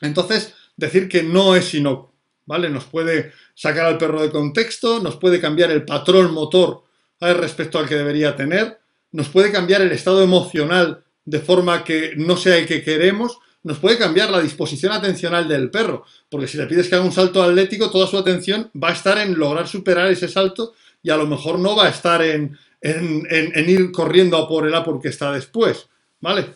Entonces, 0.02 0.54
decir 0.76 1.08
que 1.08 1.24
no 1.24 1.56
es 1.56 1.74
inocuo, 1.74 2.09
¿vale? 2.50 2.68
Nos 2.68 2.86
puede 2.86 3.32
sacar 3.54 3.86
al 3.86 4.00
perro 4.00 4.24
de 4.24 4.32
contexto, 4.32 5.00
nos 5.00 5.18
puede 5.18 5.40
cambiar 5.40 5.70
el 5.70 5.86
patrón 5.86 6.34
motor 6.34 6.82
respecto 7.20 7.78
al 7.78 7.88
que 7.88 7.96
debería 7.96 8.36
tener, 8.36 8.80
nos 9.12 9.30
puede 9.30 9.52
cambiar 9.52 9.82
el 9.82 9.92
estado 9.92 10.24
emocional 10.24 11.04
de 11.26 11.40
forma 11.42 11.84
que 11.84 12.14
no 12.18 12.38
sea 12.38 12.58
el 12.58 12.66
que 12.66 12.82
queremos, 12.82 13.38
nos 13.62 13.78
puede 13.78 14.00
cambiar 14.00 14.32
la 14.32 14.42
disposición 14.42 14.92
atencional 14.94 15.48
del 15.48 15.70
perro, 15.70 16.06
porque 16.28 16.48
si 16.48 16.58
le 16.58 16.66
pides 16.66 16.90
que 16.90 16.96
haga 16.96 17.06
un 17.06 17.12
salto 17.12 17.44
atlético, 17.44 17.92
toda 17.92 18.08
su 18.08 18.18
atención 18.18 18.72
va 18.82 18.90
a 18.90 18.94
estar 18.94 19.20
en 19.20 19.38
lograr 19.38 19.68
superar 19.68 20.10
ese 20.10 20.28
salto 20.28 20.74
y 21.04 21.12
a 21.12 21.18
lo 21.18 21.28
mejor 21.28 21.60
no 21.60 21.76
va 21.76 21.86
a 21.86 21.90
estar 21.90 22.24
en, 22.24 22.58
en, 22.82 23.70
ir 23.70 23.92
corriendo 23.92 24.38
a 24.38 24.48
por 24.48 24.66
el 24.66 24.74
A 24.74 24.84
porque 24.84 25.10
está 25.10 25.32
después, 25.32 25.88
¿vale? 26.20 26.48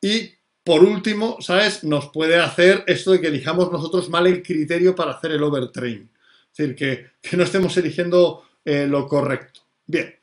Y 0.00 0.30
por 0.64 0.82
último, 0.82 1.36
¿sabes? 1.40 1.84
Nos 1.84 2.08
puede 2.08 2.38
hacer 2.40 2.84
esto 2.86 3.12
de 3.12 3.20
que 3.20 3.28
elijamos 3.28 3.70
nosotros 3.70 4.08
mal 4.08 4.26
el 4.26 4.42
criterio 4.42 4.94
para 4.94 5.12
hacer 5.12 5.32
el 5.32 5.42
overtrain. 5.42 6.10
Es 6.50 6.56
decir, 6.56 6.74
que, 6.74 7.36
no 7.36 7.44
estemos 7.44 7.76
eligiendo 7.76 8.44
eh, 8.64 8.86
lo 8.88 9.06
correcto. 9.06 9.60
Bien. 9.86 10.14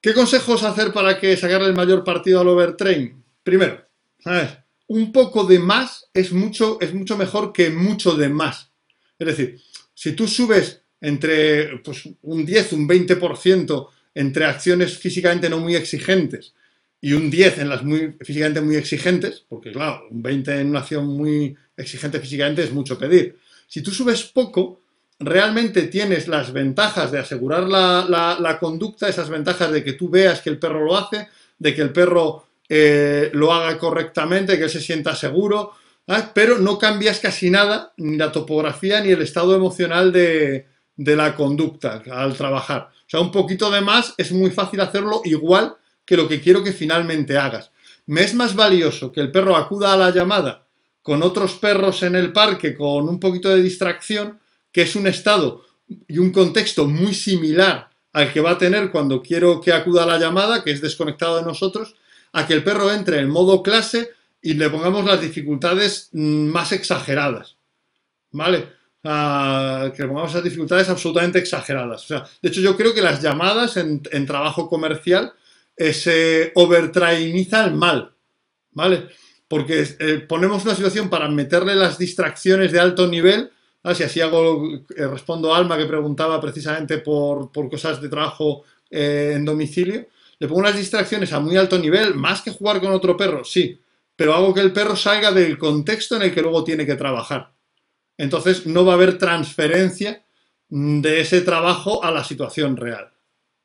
¿Qué 0.00 0.14
consejos 0.14 0.62
hacer 0.62 0.92
para 0.92 1.18
que 1.18 1.36
sacarle 1.36 1.66
el 1.66 1.74
mayor 1.74 2.04
partido 2.04 2.40
al 2.40 2.48
overtrain? 2.48 3.20
Primero, 3.42 3.84
¿sabes? 4.20 4.50
Un 4.86 5.10
poco 5.10 5.44
de 5.44 5.58
más 5.58 6.08
es 6.14 6.32
mucho, 6.32 6.78
es 6.80 6.94
mucho 6.94 7.16
mejor 7.16 7.52
que 7.52 7.70
mucho 7.70 8.14
de 8.14 8.28
más. 8.28 8.70
Es 9.18 9.26
decir, 9.26 9.60
si 9.92 10.12
tú 10.12 10.28
subes 10.28 10.82
entre 11.00 11.78
pues, 11.78 12.08
un 12.22 12.46
10, 12.46 12.74
un 12.74 12.88
20% 12.88 13.88
entre 14.14 14.44
acciones 14.44 14.96
físicamente 14.96 15.50
no 15.50 15.58
muy 15.58 15.74
exigentes 15.74 16.54
y 17.00 17.12
un 17.12 17.30
10 17.30 17.58
en 17.58 17.68
las 17.68 17.82
muy, 17.82 18.16
físicamente 18.20 18.60
muy 18.60 18.76
exigentes, 18.76 19.44
porque 19.48 19.72
claro, 19.72 20.06
un 20.10 20.22
20 20.22 20.60
en 20.60 20.70
una 20.70 20.80
acción 20.80 21.06
muy 21.06 21.56
exigente 21.76 22.20
físicamente 22.20 22.64
es 22.64 22.72
mucho 22.72 22.98
pedir. 22.98 23.38
Si 23.68 23.82
tú 23.82 23.90
subes 23.90 24.24
poco, 24.24 24.80
realmente 25.18 25.82
tienes 25.82 26.28
las 26.28 26.52
ventajas 26.52 27.10
de 27.10 27.18
asegurar 27.18 27.64
la, 27.64 28.58
conducta, 28.60 29.08
esas 29.08 29.28
ventajas 29.28 29.70
de 29.72 29.84
que 29.84 29.94
tú 29.94 30.08
veas 30.08 30.40
que 30.40 30.50
el 30.50 30.58
perro 30.58 30.84
lo 30.84 30.96
hace, 30.96 31.28
de 31.58 31.74
que 31.74 31.82
el 31.82 31.92
perro 31.92 32.46
eh, 32.68 33.30
lo 33.32 33.52
haga 33.52 33.78
correctamente, 33.78 34.56
que 34.56 34.64
él 34.64 34.70
se 34.70 34.80
sienta 34.80 35.14
seguro, 35.14 35.72
pero 36.34 36.58
no 36.58 36.78
cambias 36.78 37.18
casi 37.18 37.50
nada, 37.50 37.92
ni 37.96 38.16
la 38.16 38.30
topografía, 38.30 39.00
ni 39.00 39.10
el 39.10 39.22
estado 39.22 39.54
emocional 39.54 40.12
de, 40.12 40.66
de 40.96 41.16
la 41.16 41.34
conducta 41.34 42.02
al 42.10 42.34
trabajar. 42.36 42.90
O 42.90 43.08
sea, 43.08 43.20
un 43.20 43.30
poquito 43.30 43.70
de 43.70 43.80
más 43.80 44.14
es 44.16 44.32
muy 44.32 44.50
fácil 44.50 44.80
hacerlo 44.80 45.22
igual 45.24 45.76
que 46.06 46.16
lo 46.16 46.28
que 46.28 46.40
quiero 46.40 46.64
que 46.64 46.72
finalmente 46.72 47.36
hagas. 47.36 47.72
Me 48.06 48.22
es 48.22 48.32
más 48.32 48.54
valioso 48.54 49.12
que 49.12 49.20
el 49.20 49.30
perro 49.32 49.56
acuda 49.56 49.92
a 49.92 49.96
la 49.96 50.10
llamada 50.10 50.66
con 51.02 51.22
otros 51.22 51.54
perros 51.54 52.02
en 52.02 52.16
el 52.16 52.32
parque 52.32 52.74
con 52.74 53.08
un 53.08 53.20
poquito 53.20 53.48
de 53.48 53.62
distracción, 53.62 54.40
que 54.72 54.82
es 54.82 54.96
un 54.96 55.06
estado 55.06 55.64
y 56.08 56.18
un 56.18 56.32
contexto 56.32 56.86
muy 56.86 57.14
similar 57.14 57.90
al 58.12 58.32
que 58.32 58.40
va 58.40 58.52
a 58.52 58.58
tener 58.58 58.90
cuando 58.90 59.22
quiero 59.22 59.60
que 59.60 59.72
acuda 59.72 60.04
a 60.04 60.06
la 60.06 60.18
llamada, 60.18 60.64
que 60.64 60.70
es 60.70 60.80
desconectado 60.80 61.36
de 61.36 61.42
nosotros, 61.42 61.94
a 62.32 62.46
que 62.46 62.54
el 62.54 62.64
perro 62.64 62.90
entre 62.90 63.20
en 63.20 63.28
modo 63.28 63.62
clase 63.62 64.10
y 64.42 64.54
le 64.54 64.70
pongamos 64.70 65.04
las 65.04 65.20
dificultades 65.20 66.08
mm, 66.12 66.46
más 66.46 66.72
exageradas. 66.72 67.56
¿Vale? 68.32 68.76
que 69.02 70.02
le 70.02 70.08
pongamos 70.08 70.32
esas 70.32 70.42
dificultades 70.42 70.88
absolutamente 70.88 71.38
exageradas. 71.38 72.02
O 72.04 72.06
sea, 72.08 72.24
de 72.42 72.48
hecho, 72.48 72.60
yo 72.60 72.76
creo 72.76 72.92
que 72.92 73.02
las 73.02 73.22
llamadas 73.22 73.76
en, 73.76 74.26
trabajo 74.26 74.68
comercial 74.68 75.32
eh, 75.76 75.92
se 75.92 76.52
overtrainizan 76.54 77.76
mal, 77.76 78.14
¿vale? 78.72 79.08
Porque 79.48 79.86
eh, 79.98 80.24
ponemos 80.28 80.64
una 80.64 80.74
situación 80.74 81.08
para 81.08 81.28
meterle 81.28 81.74
las 81.74 81.98
distracciones 81.98 82.72
de 82.72 82.80
alto 82.80 83.06
nivel, 83.06 83.50
si 83.94 84.02
así 84.02 84.20
hago, 84.20 84.68
eh, 84.96 85.06
respondo 85.06 85.54
a 85.54 85.58
Alma 85.58 85.76
que 85.76 85.86
preguntaba 85.86 86.40
precisamente 86.40 86.98
por, 86.98 87.52
por 87.52 87.70
cosas 87.70 88.00
de 88.00 88.08
trabajo 88.08 88.64
en 88.90 89.44
domicilio, 89.44 90.06
le 90.38 90.48
pongo 90.48 90.60
unas 90.60 90.76
distracciones 90.76 91.32
a 91.32 91.40
muy 91.40 91.56
alto 91.56 91.78
nivel, 91.78 92.14
más 92.14 92.42
que 92.42 92.50
jugar 92.50 92.80
con 92.80 92.92
otro 92.92 93.16
perro, 93.16 93.44
sí, 93.44 93.80
pero 94.14 94.34
hago 94.34 94.52
que 94.52 94.60
el 94.60 94.72
perro 94.72 94.96
salga 94.96 95.30
del 95.30 95.56
contexto 95.58 96.16
en 96.16 96.22
el 96.22 96.34
que 96.34 96.42
luego 96.42 96.64
tiene 96.64 96.86
que 96.86 96.94
trabajar 96.94 97.56
entonces 98.18 98.66
no 98.66 98.84
va 98.84 98.92
a 98.92 98.96
haber 98.96 99.18
transferencia 99.18 100.24
de 100.68 101.20
ese 101.20 101.42
trabajo 101.42 102.02
a 102.02 102.10
la 102.10 102.24
situación 102.24 102.76
real. 102.76 103.12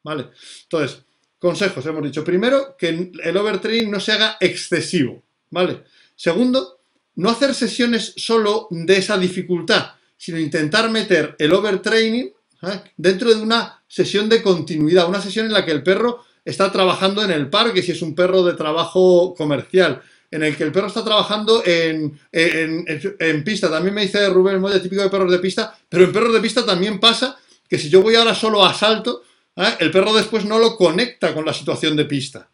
¿Vale? 0.04 0.30
Entonces, 0.64 1.06
consejos, 1.42 1.84
hemos 1.88 2.04
dicho. 2.04 2.24
Primero, 2.24 2.78
que 2.78 3.12
el 3.24 3.38
overtraining 3.38 3.90
no 3.90 4.00
se 4.00 4.12
haga 4.12 4.38
excesivo. 4.40 5.24
¿Vale? 5.50 5.84
Segundo, 6.16 6.80
no 7.16 7.30
hacer 7.30 7.54
sesiones 7.54 8.14
solo 8.16 8.68
de 8.70 8.98
esa 8.98 9.18
dificultad, 9.18 9.92
sino 10.16 10.40
intentar 10.40 10.90
meter 10.90 11.36
el 11.40 11.52
overtraining 11.52 12.32
¿eh? 12.62 12.82
dentro 12.96 13.34
de 13.34 13.42
una 13.42 13.84
sesión 13.88 14.30
de 14.30 14.42
continuidad, 14.42 15.10
una 15.10 15.22
sesión 15.22 15.48
en 15.48 15.54
la 15.54 15.66
que 15.66 15.72
el 15.72 15.84
perro 15.84 16.24
está 16.46 16.72
trabajando 16.72 17.24
en 17.24 17.32
el 17.32 17.50
parque, 17.50 17.82
si 17.82 17.92
es 17.92 18.02
un 18.02 18.16
perro 18.16 18.44
de 18.44 18.54
trabajo 18.54 19.34
comercial, 19.36 20.02
en 20.30 20.44
el 20.44 20.56
que 20.56 20.64
el 20.64 20.72
perro 20.72 20.88
está 20.88 21.04
trabajando 21.04 21.62
en, 21.66 22.18
pista. 23.44 23.70
También 23.70 23.94
me 23.94 24.04
dice 24.04 24.30
Rubén 24.30 24.62
molde 24.62 24.80
típico 24.80 25.02
de 25.02 25.10
perros 25.10 25.32
de 25.32 25.40
pista, 25.40 25.76
pero 25.90 26.06
en 26.06 26.14
perros 26.14 26.34
de 26.34 26.40
pista 26.40 26.66
también 26.66 27.00
pasa 27.00 27.38
que 27.68 27.78
si 27.78 27.90
yo 27.90 28.02
voy 28.02 28.16
ahora 28.16 28.34
solo 28.34 28.64
a 28.64 28.74
salto, 28.74 29.24
¿eh? 29.56 29.76
el 29.80 29.92
perro 29.92 30.14
después 30.14 30.46
no 30.46 30.60
lo 30.60 30.76
conecta 30.76 31.34
con 31.34 31.46
la 31.46 31.54
situación 31.54 31.96
de 31.96 32.06
pista, 32.06 32.50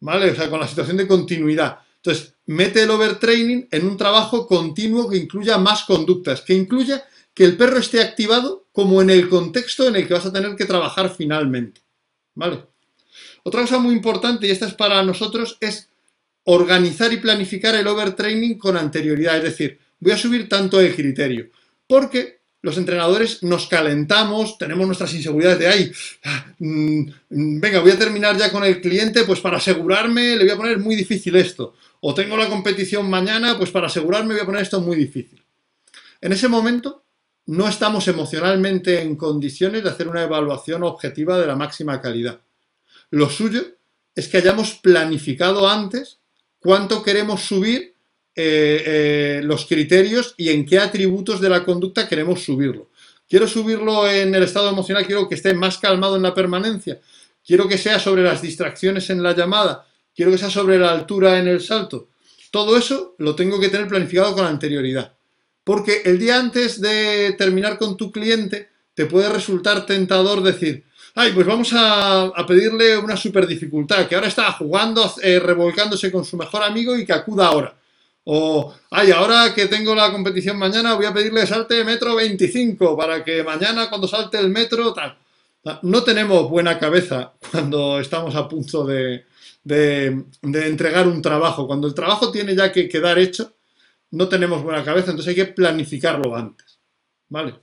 ¿vale? 0.00 0.30
O 0.30 0.34
sea, 0.34 0.50
con 0.50 0.60
la 0.60 0.68
situación 0.68 0.96
de 0.96 1.06
continuidad. 1.06 1.78
Entonces, 1.96 2.34
mete 2.46 2.82
el 2.82 2.90
overtraining 2.90 3.68
en 3.70 3.86
un 3.86 3.96
trabajo 3.96 4.46
continuo 4.46 5.08
que 5.08 5.16
incluya 5.16 5.58
más 5.58 5.84
conductas, 5.84 6.42
que 6.42 6.54
incluya 6.54 7.04
que 7.32 7.44
el 7.44 7.56
perro 7.56 7.78
esté 7.78 8.00
activado 8.00 8.66
como 8.72 9.00
en 9.02 9.10
el 9.10 9.28
contexto 9.28 9.88
en 9.88 9.96
el 9.96 10.06
que 10.06 10.14
vas 10.14 10.26
a 10.26 10.32
tener 10.32 10.54
que 10.56 10.66
trabajar 10.66 11.14
finalmente, 11.14 11.80
¿vale? 12.34 12.64
Otra 13.42 13.62
cosa 13.62 13.78
muy 13.78 13.94
importante, 13.94 14.46
y 14.46 14.50
esta 14.50 14.66
es 14.66 14.74
para 14.74 15.02
nosotros, 15.02 15.58
es 15.60 15.88
organizar 16.44 17.12
y 17.12 17.18
planificar 17.18 17.74
el 17.74 17.86
overtraining 17.86 18.58
con 18.58 18.76
anterioridad. 18.76 19.36
Es 19.38 19.44
decir, 19.44 19.78
voy 19.98 20.12
a 20.12 20.18
subir 20.18 20.48
tanto 20.48 20.80
el 20.80 20.94
criterio. 20.94 21.50
Porque 21.86 22.40
los 22.64 22.78
entrenadores 22.78 23.42
nos 23.42 23.66
calentamos, 23.66 24.56
tenemos 24.56 24.86
nuestras 24.86 25.12
inseguridades 25.12 25.58
de 25.58 25.68
ahí. 25.68 25.92
Mm, 26.58 27.60
venga, 27.60 27.80
voy 27.80 27.90
a 27.90 27.98
terminar 27.98 28.38
ya 28.38 28.50
con 28.50 28.64
el 28.64 28.80
cliente, 28.80 29.24
pues 29.24 29.40
para 29.40 29.58
asegurarme 29.58 30.34
le 30.34 30.44
voy 30.44 30.50
a 30.50 30.56
poner 30.56 30.78
muy 30.78 30.96
difícil 30.96 31.36
esto. 31.36 31.74
O 32.00 32.14
tengo 32.14 32.38
la 32.38 32.48
competición 32.48 33.10
mañana, 33.10 33.58
pues 33.58 33.70
para 33.70 33.88
asegurarme 33.88 34.32
voy 34.32 34.42
a 34.42 34.46
poner 34.46 34.62
esto 34.62 34.80
muy 34.80 34.96
difícil. 34.96 35.44
En 36.22 36.32
ese 36.32 36.48
momento 36.48 37.04
no 37.44 37.68
estamos 37.68 38.08
emocionalmente 38.08 39.02
en 39.02 39.16
condiciones 39.16 39.84
de 39.84 39.90
hacer 39.90 40.08
una 40.08 40.22
evaluación 40.22 40.84
objetiva 40.84 41.38
de 41.38 41.46
la 41.46 41.56
máxima 41.56 42.00
calidad. 42.00 42.40
Lo 43.10 43.28
suyo 43.28 43.62
es 44.14 44.26
que 44.26 44.38
hayamos 44.38 44.72
planificado 44.76 45.68
antes 45.68 46.20
cuánto 46.60 47.02
queremos 47.02 47.42
subir 47.42 47.93
eh, 48.36 48.82
eh, 48.86 49.40
los 49.44 49.66
criterios 49.66 50.34
y 50.36 50.48
en 50.48 50.66
qué 50.66 50.78
atributos 50.78 51.40
de 51.40 51.48
la 51.48 51.64
conducta 51.64 52.08
queremos 52.08 52.42
subirlo. 52.42 52.90
Quiero 53.28 53.46
subirlo 53.46 54.08
en 54.08 54.34
el 54.34 54.42
estado 54.42 54.68
emocional, 54.68 55.06
quiero 55.06 55.28
que 55.28 55.36
esté 55.36 55.54
más 55.54 55.78
calmado 55.78 56.16
en 56.16 56.22
la 56.22 56.34
permanencia, 56.34 57.00
quiero 57.46 57.68
que 57.68 57.78
sea 57.78 57.98
sobre 57.98 58.22
las 58.22 58.42
distracciones 58.42 59.08
en 59.10 59.22
la 59.22 59.34
llamada, 59.34 59.86
quiero 60.14 60.30
que 60.30 60.38
sea 60.38 60.50
sobre 60.50 60.78
la 60.78 60.92
altura 60.92 61.38
en 61.38 61.48
el 61.48 61.60
salto. 61.60 62.08
Todo 62.50 62.76
eso 62.76 63.14
lo 63.18 63.34
tengo 63.34 63.60
que 63.60 63.68
tener 63.68 63.88
planificado 63.88 64.34
con 64.34 64.46
anterioridad. 64.46 65.14
Porque 65.64 66.02
el 66.04 66.18
día 66.18 66.38
antes 66.38 66.80
de 66.80 67.34
terminar 67.38 67.78
con 67.78 67.96
tu 67.96 68.12
cliente, 68.12 68.68
te 68.94 69.06
puede 69.06 69.28
resultar 69.28 69.86
tentador 69.86 70.42
decir, 70.42 70.84
ay, 71.14 71.32
pues 71.32 71.46
vamos 71.46 71.70
a, 71.72 72.32
pedirle 72.46 72.98
una 72.98 73.16
super 73.16 73.46
dificultad, 73.46 74.06
que 74.06 74.14
ahora 74.14 74.28
está 74.28 74.52
jugando, 74.52 75.14
eh, 75.22 75.38
revolcándose 75.38 76.12
con 76.12 76.24
su 76.24 76.36
mejor 76.36 76.62
amigo 76.62 76.96
y 76.96 77.06
que 77.06 77.12
acuda 77.12 77.46
ahora. 77.46 77.76
O, 78.24 78.74
ay, 78.90 79.10
ahora 79.10 79.52
que 79.54 79.66
tengo 79.66 79.94
la 79.94 80.10
competición 80.10 80.56
mañana, 80.56 80.94
voy 80.94 81.04
a 81.04 81.12
pedirle 81.12 81.46
salte 81.46 81.84
metro 81.84 82.14
25 82.14 82.96
para 82.96 83.22
que 83.22 83.42
mañana 83.42 83.90
cuando 83.90 84.08
salte 84.08 84.38
el 84.38 84.48
metro, 84.48 84.94
tal. 84.94 85.18
No 85.82 86.02
tenemos 86.02 86.48
buena 86.48 86.78
cabeza 86.78 87.34
cuando 87.50 88.00
estamos 88.00 88.34
a 88.34 88.48
punto 88.48 88.84
de, 88.84 89.26
de, 89.62 90.24
entregar 90.42 91.06
un 91.06 91.20
trabajo. 91.20 91.66
Cuando 91.66 91.86
el 91.86 91.94
trabajo 91.94 92.30
tiene 92.30 92.54
ya 92.54 92.72
que 92.72 92.88
quedar 92.88 93.18
hecho, 93.18 93.54
no 94.10 94.28
tenemos 94.28 94.62
buena 94.62 94.84
cabeza, 94.84 95.10
entonces 95.10 95.30
hay 95.30 95.44
que 95.44 95.52
planificarlo 95.52 96.34
antes. 96.34 96.78
¿Vale? 97.28 97.54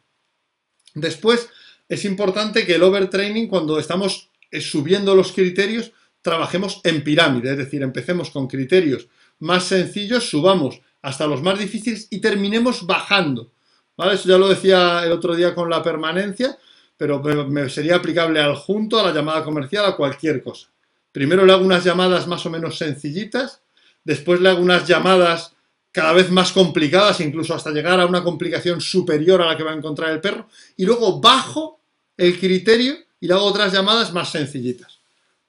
Después, 0.94 1.50
es 1.88 2.06
importante 2.06 2.66
que 2.66 2.76
el 2.76 2.84
overtraining, 2.84 3.48
cuando 3.48 3.80
estamos 3.80 4.30
eh, 4.52 4.62
subiendo 4.62 5.16
los 5.16 5.32
criterios, 5.32 5.92
trabajemos 6.22 6.82
en 6.84 7.04
pirámide, 7.04 7.52
es 7.52 7.58
decir, 7.58 7.82
empecemos 7.82 8.30
con 8.30 8.48
criterios 8.48 9.08
más 9.42 9.66
sencillos, 9.66 10.30
subamos 10.30 10.82
hasta 11.02 11.28
los 11.28 11.42
más 11.42 11.60
difíciles 11.60 12.08
y 12.10 12.20
terminemos 12.22 12.86
bajando. 12.86 13.52
¿Vale? 13.98 14.16
Eso 14.16 14.30
ya 14.30 14.38
lo 14.38 14.48
decía 14.48 15.04
el 15.04 15.12
otro 15.12 15.36
día 15.36 15.54
con 15.54 15.70
la 15.70 15.84
permanencia, 15.84 16.58
pero 16.98 17.22
me 17.48 17.70
sería 17.70 17.96
aplicable 17.96 18.40
al 18.40 18.56
junto, 18.56 19.00
a 19.00 19.04
la 19.04 19.14
llamada 19.14 19.44
comercial, 19.44 19.86
a 19.86 19.96
cualquier 19.96 20.42
cosa. 20.42 20.68
Primero 21.12 21.46
le 21.46 21.52
hago 21.52 21.66
unas 21.66 21.84
llamadas 21.84 22.28
más 22.28 22.46
o 22.46 22.50
menos 22.50 22.78
sencillitas, 22.78 23.62
después 24.04 24.40
le 24.40 24.50
hago 24.50 24.62
unas 24.62 24.88
llamadas 24.88 25.56
cada 25.92 26.14
vez 26.14 26.32
más 26.32 26.52
complicadas, 26.54 27.20
incluso 27.20 27.54
hasta 27.54 27.72
llegar 27.72 28.00
a 28.00 28.06
una 28.06 28.24
complicación 28.24 28.80
superior 28.80 29.42
a 29.42 29.48
la 29.48 29.58
que 29.58 29.64
va 29.64 29.72
a 29.72 29.76
encontrar 29.76 30.12
el 30.12 30.22
perro, 30.22 30.48
y 30.78 30.86
luego 30.86 31.20
bajo 31.20 31.82
el 32.16 32.40
criterio 32.40 32.96
y 33.20 33.28
le 33.28 33.34
hago 33.34 33.44
otras 33.44 33.74
llamadas 33.74 34.14
más 34.14 34.32
sencillitas. 34.32 35.01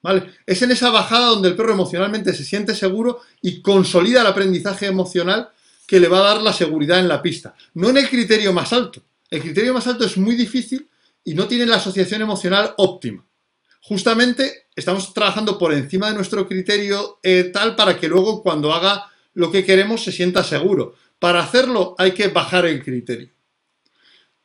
¿Vale? 0.03 0.31
Es 0.45 0.61
en 0.61 0.69
esa 0.71 0.91
bajada 0.91 1.27
donde 1.27 1.49
el 1.49 1.55
perro 1.55 1.73
emocionalmente 1.73 2.33
se 2.33 2.43
siente 2.43 2.75
seguro 2.75 3.21
y 3.41 3.61
consolida 3.61 4.21
el 4.21 4.27
aprendizaje 4.27 4.85
emocional 4.85 5.49
que 5.87 5.99
le 5.99 6.07
va 6.07 6.19
a 6.19 6.33
dar 6.35 6.41
la 6.43 6.53
seguridad 6.53 6.99
en 6.99 7.07
la 7.07 7.21
pista. 7.21 7.55
No 7.73 7.89
en 7.89 7.97
el 7.97 8.09
criterio 8.09 8.53
más 8.53 8.71
alto. 8.73 9.01
El 9.31 9.41
criterio 9.41 9.73
más 9.73 9.87
alto 9.87 10.05
es 10.05 10.17
muy 10.17 10.35
difícil 10.35 10.87
y 11.23 11.33
no 11.33 11.47
tiene 11.47 11.65
la 11.65 11.77
asociación 11.77 12.21
emocional 12.21 12.75
óptima 12.77 13.25
justamente 13.83 14.67
estamos 14.75 15.13
trabajando 15.13 15.57
por 15.57 15.73
encima 15.73 16.07
de 16.07 16.15
nuestro 16.15 16.47
criterio 16.47 17.19
eh, 17.21 17.51
tal 17.53 17.75
para 17.75 17.99
que 17.99 18.07
luego 18.07 18.41
cuando 18.41 18.73
haga 18.73 19.11
lo 19.33 19.51
que 19.51 19.65
queremos 19.65 20.03
se 20.03 20.11
sienta 20.11 20.43
seguro. 20.43 20.95
Para 21.19 21.41
hacerlo 21.41 21.95
hay 21.97 22.11
que 22.13 22.29
bajar 22.29 22.65
el 22.65 22.83
criterio. 22.83 23.29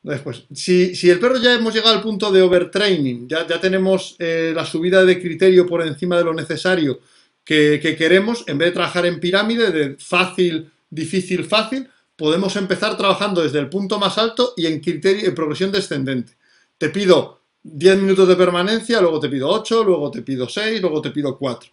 Después, 0.09 0.45
si, 0.55 1.11
el 1.11 1.21
perro 1.21 1.37
ya 1.37 1.53
hemos 1.53 1.75
llegado 1.75 1.95
al 1.95 2.01
punto 2.01 2.33
de 2.33 2.41
overtraining, 2.41 3.29
ya, 3.29 3.47
ya 3.47 3.61
tenemos 3.61 4.17
eh, 4.19 4.53
la 4.55 4.65
subida 4.65 5.05
de 5.05 5.21
criterio 5.21 5.67
por 5.67 5.87
encima 5.87 6.17
de 6.17 6.25
lo 6.25 6.33
necesario 6.33 7.01
que, 7.45 7.79
queremos, 7.99 8.43
en 8.47 8.57
vez 8.57 8.69
de 8.69 8.73
trabajar 8.73 9.05
en 9.05 9.21
pirámide 9.21 9.71
de 9.71 9.97
fácil, 9.99 10.71
difícil, 10.89 11.45
fácil, 11.45 11.91
podemos 12.17 12.57
empezar 12.57 12.97
trabajando 12.97 13.43
desde 13.43 13.59
el 13.59 13.69
punto 13.69 13.99
más 13.99 14.17
alto 14.17 14.55
y 14.57 14.65
en 14.65 14.81
criterio 14.81 15.29
en 15.29 15.35
progresión 15.35 15.73
descendente. 15.73 16.33
Te 16.79 16.89
pido 16.89 17.43
10 17.63 17.99
minutos 17.99 18.29
de 18.29 18.37
permanencia, 18.37 19.03
luego 19.03 19.21
te 19.21 19.29
pido 19.29 19.51
8, 19.51 19.85
luego 19.85 20.11
te 20.11 20.23
pido 20.23 20.49
6, 20.49 20.81
luego 20.81 21.03
te 21.03 21.11
pido 21.11 21.37
4. 21.37 21.71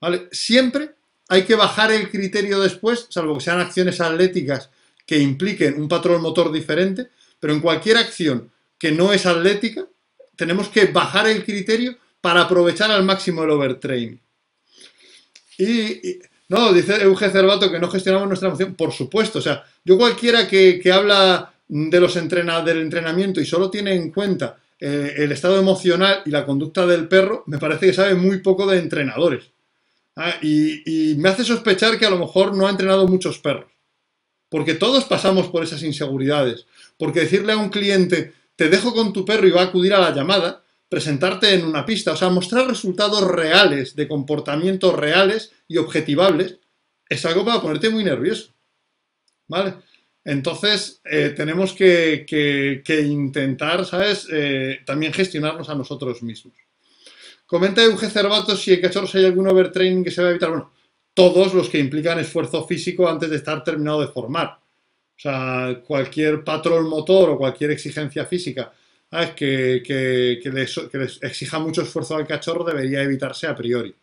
¿Vale? 0.00 0.28
Siempre 0.32 0.96
hay 1.28 1.44
que 1.44 1.54
bajar 1.54 1.92
el 1.92 2.10
criterio 2.10 2.58
después, 2.58 3.06
salvo 3.08 3.34
que 3.34 3.44
sean 3.44 3.60
acciones 3.60 4.00
atléticas 4.00 4.68
que 5.06 5.18
impliquen 5.18 5.80
un 5.80 5.88
patrón 5.88 6.20
motor 6.20 6.50
diferente, 6.50 7.10
pero 7.40 7.52
en 7.52 7.60
cualquier 7.60 7.96
acción 7.96 8.50
que 8.78 8.92
no 8.92 9.12
es 9.12 9.26
atlética, 9.26 9.86
tenemos 10.36 10.68
que 10.68 10.86
bajar 10.86 11.28
el 11.28 11.44
criterio 11.44 11.96
para 12.20 12.42
aprovechar 12.42 12.90
al 12.90 13.04
máximo 13.04 13.42
el 13.42 13.50
overtraining. 13.50 14.20
Y, 15.58 16.18
no, 16.48 16.72
dice 16.72 17.02
Euge 17.02 17.30
Cervato 17.30 17.70
que 17.70 17.78
no 17.78 17.90
gestionamos 17.90 18.28
nuestra 18.28 18.48
emoción. 18.48 18.74
Por 18.74 18.92
supuesto, 18.92 19.40
o 19.40 19.42
sea, 19.42 19.64
yo 19.84 19.98
cualquiera 19.98 20.46
que, 20.48 20.80
habla 20.92 21.52
de 21.66 22.00
los 22.00 22.16
entrena, 22.16 22.62
del 22.62 22.80
entrenamiento 22.80 23.40
y 23.40 23.46
solo 23.46 23.70
tiene 23.70 23.94
en 23.94 24.10
cuenta 24.10 24.58
eh, 24.80 25.14
el 25.18 25.32
estado 25.32 25.58
emocional 25.58 26.22
y 26.24 26.30
la 26.30 26.46
conducta 26.46 26.86
del 26.86 27.08
perro, 27.08 27.42
me 27.46 27.58
parece 27.58 27.86
que 27.86 27.92
sabe 27.92 28.14
muy 28.14 28.38
poco 28.38 28.66
de 28.66 28.78
entrenadores. 28.78 29.50
Ah, 30.20 30.34
y, 30.42 31.14
me 31.16 31.28
hace 31.28 31.44
sospechar 31.44 31.96
que 31.96 32.04
a 32.04 32.10
lo 32.10 32.18
mejor 32.18 32.56
no 32.56 32.66
ha 32.66 32.70
entrenado 32.70 33.06
muchos 33.06 33.38
perros. 33.38 33.70
Porque 34.48 34.74
todos 34.74 35.04
pasamos 35.04 35.48
por 35.48 35.62
esas 35.62 35.82
inseguridades. 35.82 36.66
Porque 36.98 37.20
decirle 37.20 37.52
a 37.52 37.56
un 37.56 37.70
cliente, 37.70 38.32
te 38.56 38.68
dejo 38.68 38.92
con 38.92 39.12
tu 39.12 39.24
perro 39.24 39.46
y 39.46 39.52
va 39.52 39.62
a 39.62 39.66
acudir 39.66 39.94
a 39.94 40.00
la 40.00 40.14
llamada, 40.14 40.64
presentarte 40.88 41.54
en 41.54 41.64
una 41.64 41.86
pista, 41.86 42.12
o 42.12 42.16
sea, 42.16 42.28
mostrar 42.28 42.66
resultados 42.66 43.22
reales, 43.22 43.94
de 43.94 44.08
comportamientos 44.08 44.94
reales 44.94 45.52
y 45.66 45.76
objetivables, 45.76 46.58
es 47.08 47.24
algo 47.24 47.44
para 47.44 47.62
ponerte 47.62 47.88
muy 47.88 48.04
nervioso. 48.04 48.52
¿Vale? 49.46 49.74
Entonces, 50.24 51.00
eh, 51.04 51.32
tenemos 51.34 51.72
que, 51.72 52.26
intentar, 53.08 53.86
¿sabes?, 53.86 54.26
eh, 54.30 54.80
también 54.84 55.12
gestionarnos 55.12 55.70
a 55.70 55.74
nosotros 55.74 56.22
mismos. 56.22 56.54
Comenta 57.46 57.82
Euge 57.82 58.10
Cervato 58.10 58.54
si 58.54 58.72
hay 58.72 58.80
cachorros 58.82 59.14
hay 59.14 59.24
algún 59.24 59.48
overtraining 59.48 60.04
que 60.04 60.10
se 60.10 60.20
va 60.20 60.28
a 60.28 60.30
evitar. 60.32 60.50
Bueno, 60.50 60.70
todos 61.14 61.54
los 61.54 61.70
que 61.70 61.78
implican 61.78 62.18
esfuerzo 62.18 62.66
físico 62.66 63.08
antes 63.08 63.30
de 63.30 63.36
estar 63.36 63.64
terminado 63.64 64.02
de 64.02 64.08
formar. 64.08 64.60
O 65.18 65.20
sea, 65.20 65.82
cualquier 65.84 66.44
patrón 66.44 66.88
motor 66.88 67.30
o 67.30 67.38
cualquier 67.38 67.72
exigencia 67.72 68.24
física 68.24 68.72
que, 69.34 69.82
que, 69.84 70.50
les, 70.50 70.78
exija 71.22 71.58
mucho 71.58 71.82
esfuerzo 71.82 72.14
al 72.14 72.26
cachorro 72.26 72.64
debería 72.64 73.02
evitarse 73.02 73.46
a 73.46 73.56
priori. 73.56 73.94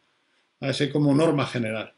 Así 0.60 0.89
como 0.89 1.15
norma 1.15 1.45
general. 1.47 1.93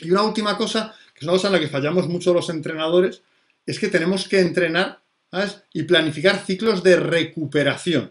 Y 0.00 0.10
una 0.10 0.22
última 0.22 0.56
cosa 0.56 0.94
es 1.22 1.22
una 1.22 1.34
cosa 1.34 1.46
en 1.46 1.52
la 1.52 1.60
que 1.60 1.68
fallamos 1.68 2.08
mucho 2.08 2.34
los 2.34 2.48
entrenadores, 2.50 3.22
es 3.64 3.78
que 3.78 3.86
tenemos 3.86 4.26
que 4.26 4.40
entrenar 4.40 5.00
y 5.72 5.84
planificar 5.84 6.44
ciclos 6.44 6.82
de 6.82 6.96
recuperación. 6.96 8.10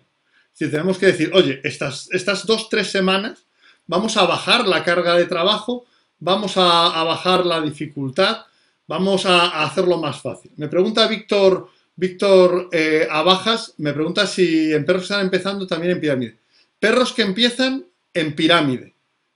Es 0.58 0.72
tenemos 0.72 0.98
que 0.98 1.08
decir, 1.08 1.30
oye, 1.34 1.60
estas, 1.66 2.08
estas 2.12 2.46
dos, 2.46 2.70
tres 2.70 2.90
semanas 2.90 3.46
vamos 3.86 4.16
a 4.16 4.26
bajar 4.26 4.66
la 4.66 4.86
carga 4.86 5.16
de 5.16 5.26
trabajo, 5.26 5.86
vamos 6.20 6.54
a, 6.56 7.04
bajar 7.04 7.46
la 7.46 7.60
dificultad, 7.60 8.46
vamos 8.88 9.26
a, 9.26 9.64
hacerlo 9.64 9.98
más 9.98 10.22
fácil. 10.22 10.52
Me 10.58 10.68
pregunta 10.68 11.08
Víctor, 11.08 11.70
Víctor 11.96 12.70
eh, 12.72 13.08
Abajas, 13.10 13.74
me 13.78 13.94
pregunta 13.94 14.28
si 14.28 14.74
en 14.74 14.86
perros 14.86 15.04
están 15.04 15.22
empezando 15.22 15.68
también 15.68 15.94
en 15.94 16.02
pirámide. 16.02 16.38
Perros 16.80 17.14
que 17.14 17.22
empiezan 17.22 17.86
en 18.14 18.36
pirámide, 18.36 18.94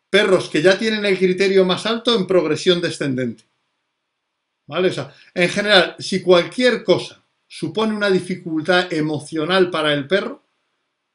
perros 0.09 0.49
que 0.49 0.61
ya 0.61 0.77
tienen 0.77 1.05
el 1.05 1.17
criterio 1.17 1.65
más 1.65 1.85
alto 1.85 2.15
en 2.15 2.27
progresión 2.27 2.81
descendente. 2.81 3.43
¿Vale? 4.67 4.91
En 5.33 5.49
general, 5.49 5.95
si 5.99 6.21
cualquier 6.21 6.83
cosa 6.83 7.21
supone 7.47 7.95
una 7.95 8.09
dificultad 8.09 8.91
emocional 8.91 9.69
para 9.69 9.93
el 9.93 10.07
perro, 10.07 10.41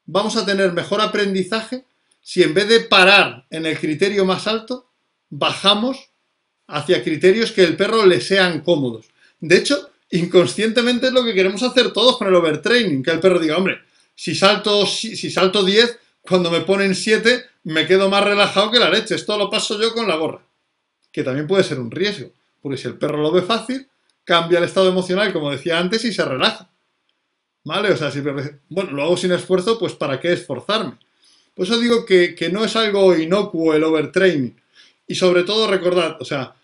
vamos 0.07 0.37
a 0.37 0.47
tener 0.47 0.73
mejor 0.73 1.01
aprendizaje 1.01 1.85
si 2.21 2.43
en 2.43 2.55
vez 2.55 2.69
de 2.69 2.81
parar 2.81 3.47
en 3.51 3.67
el 3.67 3.79
criterio 3.79 4.25
más 4.25 4.47
alto, 4.47 4.91
bajamos 5.31 6.10
hacia 6.71 7.03
criterios 7.03 7.53
que 7.53 7.65
el 7.65 7.77
perro 7.77 8.07
le 8.07 8.21
sean 8.21 8.61
cómodos. 8.61 9.07
De 9.41 9.57
hecho, 9.57 9.91
inconscientemente 10.11 11.09
es 11.09 11.13
lo 11.13 11.25
que 11.25 11.35
queremos 11.35 11.63
hacer 11.63 11.93
todos 11.93 12.17
con 12.19 12.29
el 12.29 12.35
overtraining, 12.35 13.03
que 13.03 13.11
el 13.11 13.21
perro 13.21 13.39
diga, 13.39 13.57
hombre, 13.57 13.81
si 14.15 14.35
salto, 14.35 14.85
si, 14.87 15.31
salto 15.31 15.65
10, 15.65 15.99
cuando 16.21 16.51
me 16.51 16.61
ponen 16.61 16.95
7, 16.95 17.45
me 17.65 17.87
quedo 17.87 18.09
más 18.11 18.25
relajado 18.25 18.71
que 18.71 18.79
la 18.79 18.91
leche. 18.91 19.15
Esto 19.15 19.39
lo 19.39 19.49
paso 19.49 19.81
yo 19.81 19.95
con 19.95 20.07
la 20.07 20.17
gorra, 20.17 20.43
que 21.11 21.23
también 21.23 21.47
puede 21.47 21.65
ser 21.65 21.81
un 21.81 21.91
riesgo. 21.91 22.31
Porque 22.61 22.77
si 22.77 22.87
el 22.89 22.99
perro 22.99 23.19
lo 23.19 23.33
ve 23.33 23.43
fácil, 23.43 23.89
cambia 24.25 24.59
el 24.59 24.65
estado 24.65 24.89
emocional, 24.89 25.33
como 25.33 25.51
decía 25.51 25.79
antes, 25.79 26.05
y 26.05 26.13
se 26.13 26.25
relaja. 26.25 26.69
¿Vale? 27.65 27.91
O 27.93 27.97
sea, 27.97 28.11
si 28.11 28.21
bueno, 28.21 28.91
lo 28.93 29.03
hago 29.03 29.17
sin 29.17 29.33
esfuerzo, 29.33 29.79
pues 29.79 29.95
¿para 29.95 30.21
qué 30.21 30.33
esforzarme? 30.33 30.99
Por 31.55 31.67
eso 31.67 31.79
digo 31.79 32.07
que, 32.07 32.51
no 32.53 32.65
es 32.65 32.77
algo 32.77 33.17
inocuo 33.17 33.75
el 33.75 33.85
overtraining. 33.85 34.61
Y 35.07 35.15
sobre 35.15 35.43
todo 35.43 35.67
recordad, 35.67 36.17
o 36.21 36.25
sea, 36.25 36.55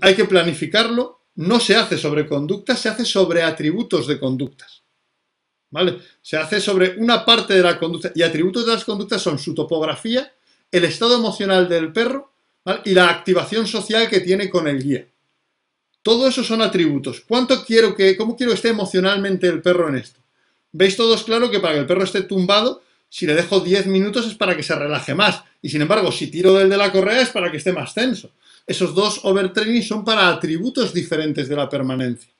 hay 0.00 0.14
que 0.14 0.24
planificarlo, 0.24 1.26
no 1.36 1.60
se 1.60 1.76
hace 1.76 1.98
sobre 1.98 2.26
conductas, 2.26 2.80
se 2.80 2.88
hace 2.88 3.04
sobre 3.04 3.42
atributos 3.42 4.06
de 4.06 4.18
conductas. 4.18 4.82
¿Vale? 5.70 5.98
Se 6.22 6.36
hace 6.36 6.60
sobre 6.60 6.96
una 6.96 7.24
parte 7.24 7.54
de 7.54 7.62
la 7.62 7.78
conducta. 7.78 8.12
Y 8.14 8.22
atributos 8.22 8.64
de 8.64 8.72
las 8.72 8.84
conductas 8.84 9.20
son 9.20 9.38
su 9.38 9.54
topografía, 9.54 10.32
el 10.70 10.84
estado 10.84 11.16
emocional 11.16 11.68
del 11.68 11.92
perro 11.92 12.32
y 12.84 12.94
la 12.94 13.08
activación 13.08 13.66
social 13.66 14.08
que 14.08 14.20
tiene 14.20 14.48
con 14.48 14.66
el 14.68 14.82
guía. 14.82 15.06
Todo 16.02 16.28
eso 16.28 16.44
son 16.44 16.62
atributos. 16.62 17.22
¿Cuánto 17.26 17.64
quiero 17.64 17.94
que, 17.94 18.16
cómo 18.16 18.36
quiero 18.36 18.52
que 18.52 18.56
esté 18.56 18.68
emocionalmente 18.68 19.48
el 19.48 19.60
perro 19.60 19.88
en 19.88 19.96
esto? 19.96 20.20
¿Veis 20.72 20.96
todos 20.96 21.24
claro 21.24 21.50
que 21.50 21.60
para 21.60 21.74
que 21.74 21.80
el 21.80 21.86
perro 21.86 22.04
esté 22.04 22.22
tumbado, 22.22 22.82
si 23.08 23.26
le 23.26 23.34
dejo 23.34 23.60
10 23.60 23.86
minutos 23.86 24.26
es 24.26 24.34
para 24.34 24.56
que 24.56 24.62
se 24.62 24.74
relaje 24.74 25.14
más? 25.14 25.42
Y 25.62 25.68
sin 25.68 25.82
embargo, 25.82 26.12
si 26.12 26.28
tiro 26.28 26.54
del 26.54 26.68
de 26.68 26.76
la 26.76 26.92
correa 26.92 27.22
es 27.22 27.30
para 27.30 27.50
que 27.50 27.56
esté 27.56 27.72
más 27.72 27.92
tenso. 27.92 28.30
Esos 28.66 28.94
dos 28.94 29.20
overtraining 29.24 29.82
son 29.82 30.04
para 30.04 30.28
atributos 30.28 30.92
diferentes 30.92 31.48
de 31.48 31.56
la 31.56 31.68
permanencia. 31.68 32.32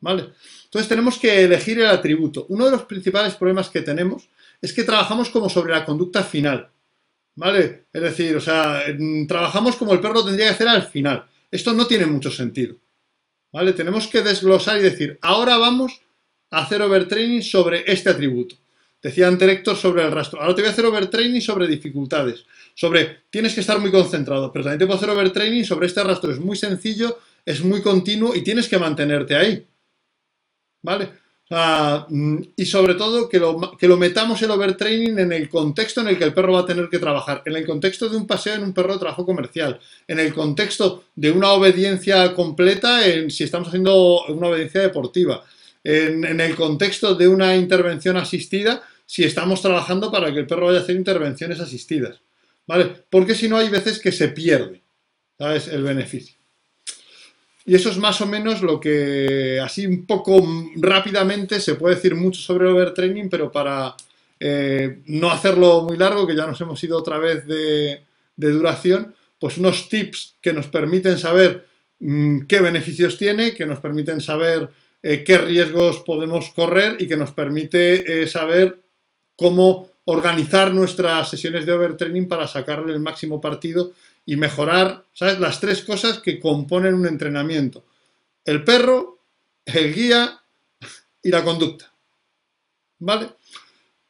¿Vale? 0.00 0.30
Entonces 0.64 0.88
tenemos 0.88 1.18
que 1.18 1.44
elegir 1.44 1.80
el 1.80 1.86
atributo. 1.86 2.46
Uno 2.48 2.66
de 2.66 2.72
los 2.72 2.82
principales 2.82 3.34
problemas 3.34 3.70
que 3.70 3.82
tenemos 3.82 4.28
es 4.60 4.72
que 4.72 4.84
trabajamos 4.84 5.30
como 5.30 5.48
sobre 5.48 5.72
la 5.72 5.84
conducta 5.84 6.22
final. 6.22 6.70
¿Vale? 7.34 7.86
Es 7.92 8.02
decir, 8.02 8.36
o 8.36 8.40
sea, 8.40 8.82
trabajamos 9.26 9.76
como 9.76 9.92
el 9.92 10.00
perro 10.00 10.24
tendría 10.24 10.48
que 10.48 10.54
hacer 10.54 10.68
al 10.68 10.82
final. 10.82 11.24
Esto 11.50 11.72
no 11.72 11.86
tiene 11.86 12.06
mucho 12.06 12.30
sentido. 12.30 12.76
¿Vale? 13.52 13.72
Tenemos 13.72 14.06
que 14.06 14.22
desglosar 14.22 14.78
y 14.78 14.82
decir, 14.82 15.18
ahora 15.22 15.56
vamos 15.56 16.00
a 16.50 16.62
hacer 16.62 16.82
overtraining 16.82 17.42
sobre 17.42 17.90
este 17.90 18.10
atributo. 18.10 18.56
Decía 19.02 19.28
antes 19.28 19.48
Héctor 19.48 19.76
sobre 19.76 20.04
el 20.04 20.12
rastro. 20.12 20.40
Ahora 20.40 20.54
te 20.54 20.62
voy 20.62 20.68
a 20.68 20.72
hacer 20.72 20.84
overtraining 20.84 21.40
sobre 21.40 21.66
dificultades. 21.66 22.44
Sobre, 22.74 23.22
tienes 23.30 23.54
que 23.54 23.60
estar 23.60 23.78
muy 23.78 23.90
concentrado, 23.90 24.52
pero 24.52 24.64
también 24.64 24.78
te 24.78 24.86
puedo 24.86 24.98
hacer 24.98 25.10
overtraining 25.10 25.64
sobre 25.64 25.86
este 25.86 26.04
rastro. 26.04 26.32
Es 26.32 26.38
muy 26.38 26.56
sencillo, 26.56 27.18
es 27.44 27.64
muy 27.64 27.80
continuo 27.80 28.34
y 28.34 28.42
tienes 28.42 28.68
que 28.68 28.78
mantenerte 28.78 29.34
ahí. 29.34 29.66
¿Vale? 30.82 31.20
Mm, 32.08 32.42
y 32.54 32.64
sobre 32.64 32.94
todo 32.94 33.28
que 33.28 33.40
lo, 33.40 33.76
que 33.76 33.88
lo 33.88 33.96
metamos 33.96 34.40
el 34.40 34.52
overtraining 34.52 35.18
en 35.18 35.32
el 35.32 35.48
contexto 35.48 36.00
en 36.00 36.08
el 36.08 36.18
que 36.18 36.22
el 36.24 36.32
perro 36.32 36.52
va 36.52 36.60
a 36.60 36.66
tener 36.66 36.88
que 36.88 37.00
trabajar, 37.00 37.42
en 37.44 37.56
el 37.56 37.66
contexto 37.66 38.08
de 38.08 38.16
un 38.16 38.26
paseo 38.26 38.54
en 38.54 38.62
un 38.62 38.72
perro 38.72 38.92
de 38.92 39.00
trabajo 39.00 39.26
comercial, 39.26 39.80
en 40.06 40.20
el 40.20 40.32
contexto 40.32 41.04
de 41.16 41.32
una 41.32 41.50
obediencia 41.50 42.34
completa 42.34 43.04
en 43.04 43.30
si 43.30 43.44
estamos 43.44 43.66
haciendo 43.66 44.26
una 44.28 44.46
obediencia 44.46 44.80
deportiva, 44.80 45.42
en, 45.84 46.40
el 46.40 46.54
contexto 46.56 47.14
de 47.14 47.28
una 47.28 47.56
intervención 47.56 48.16
asistida 48.16 48.82
si 49.06 49.24
estamos 49.24 49.62
trabajando 49.62 50.10
para 50.10 50.32
que 50.32 50.40
el 50.40 50.46
perro 50.46 50.66
vaya 50.66 50.80
a 50.80 50.82
hacer 50.82 50.96
intervenciones 50.96 51.60
asistidas. 51.60 52.20
¿Vale? 52.66 53.04
Porque 53.10 53.34
si 53.34 53.48
no 53.48 53.56
hay 53.56 53.68
veces 53.68 53.98
que 53.98 54.12
se 54.12 54.28
pierde, 54.28 54.82
¿sabes? 55.36 55.66
El 55.68 55.82
beneficio. 55.82 56.36
Y 57.66 57.74
eso 57.74 57.90
es 57.90 57.98
más 57.98 58.20
o 58.20 58.26
menos 58.26 58.62
lo 58.62 58.80
que, 58.80 59.60
así 59.62 59.86
un 59.86 60.06
poco 60.06 60.42
rápidamente, 60.76 61.60
se 61.60 61.74
puede 61.74 61.96
decir 61.96 62.14
mucho 62.14 62.40
sobre 62.40 62.68
el 62.68 62.74
overtraining, 62.74 63.28
pero 63.28 63.50
para 63.50 63.94
eh, 64.38 65.02
no 65.06 65.30
hacerlo 65.30 65.82
muy 65.82 65.96
largo, 65.96 66.26
que 66.26 66.34
ya 66.34 66.46
nos 66.46 66.60
hemos 66.60 66.82
ido 66.82 66.98
otra 66.98 67.18
vez 67.18 67.46
de, 67.46 68.02
duración, 68.36 69.14
pues 69.38 69.58
unos 69.58 69.88
tips 69.88 70.36
que 70.40 70.54
nos 70.54 70.68
permiten 70.68 71.18
saber 71.18 71.66
mm, 71.98 72.46
qué 72.46 72.60
beneficios 72.60 73.18
tiene, 73.18 73.54
que 73.54 73.66
nos 73.66 73.80
permiten 73.80 74.20
saber 74.20 74.70
eh, 75.02 75.24
qué 75.24 75.38
riesgos 75.38 76.00
podemos 76.00 76.50
correr 76.50 76.96
y 76.98 77.08
que 77.08 77.16
nos 77.16 77.32
permite 77.32 78.22
eh, 78.22 78.26
saber 78.26 78.80
cómo 79.36 79.88
organizar 80.04 80.74
nuestras 80.74 81.30
sesiones 81.30 81.64
de 81.64 81.72
overtraining 81.72 82.28
para 82.28 82.46
sacarle 82.46 82.92
el 82.92 83.00
máximo 83.00 83.40
partido 83.40 83.92
y 84.26 84.36
mejorar, 84.36 85.04
¿sabes? 85.12 85.38
Las 85.38 85.60
tres 85.60 85.82
cosas 85.82 86.18
que 86.18 86.38
componen 86.38 86.94
un 86.94 87.06
entrenamiento. 87.06 87.84
El 88.44 88.64
perro, 88.64 89.18
el 89.64 89.94
guía 89.94 90.40
y 91.22 91.30
la 91.30 91.44
conducta. 91.44 91.92
¿Vale? 92.98 93.30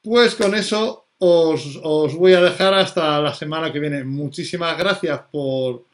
Pues 0.02 0.34
con 0.34 0.54
eso 0.54 1.06
os, 1.18 2.16
voy 2.16 2.32
a 2.32 2.40
dejar 2.40 2.74
hasta 2.74 3.20
la 3.20 3.34
semana 3.34 3.72
que 3.72 3.78
viene. 3.78 4.04
Muchísimas 4.04 4.76
gracias 4.76 5.20
por, 5.30 5.84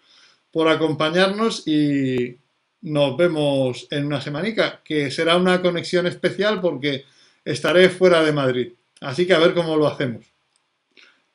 por 0.51 0.69
acompañarnos 0.69 1.67
y 1.67 2.39
nos 2.83 3.17
vemos 3.17 3.89
en 3.91 4.07
una 4.07 4.21
semanica, 4.21 4.83
que 4.85 5.11
será 5.11 5.37
una 5.37 5.61
conexión 5.63 6.07
especial 6.07 6.61
porque 6.61 7.05
estaré 7.45 7.89
fuera 7.91 8.23
de 8.23 8.33
Madrid. 8.33 8.73
Así 9.01 9.27
que 9.27 9.35
a 9.35 9.39
ver 9.39 9.55
cómo 9.55 9.77
lo 9.77 9.87
hacemos. 9.87 10.25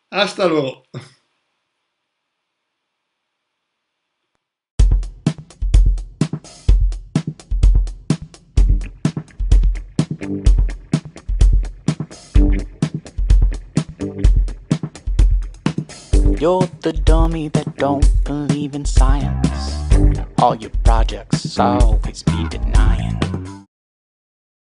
Hasta 0.09 0.47
luego. 0.47 0.83
The 16.81 16.93
dummy 16.93 17.47
that 17.49 17.77
don't 17.77 18.03
believe 18.23 18.73
in 18.73 18.85
science. 18.85 19.50
All 20.41 20.55
your 20.55 20.71
projects 20.83 21.59
always 21.59 22.23
be 22.23 22.47
denied. 22.49 22.80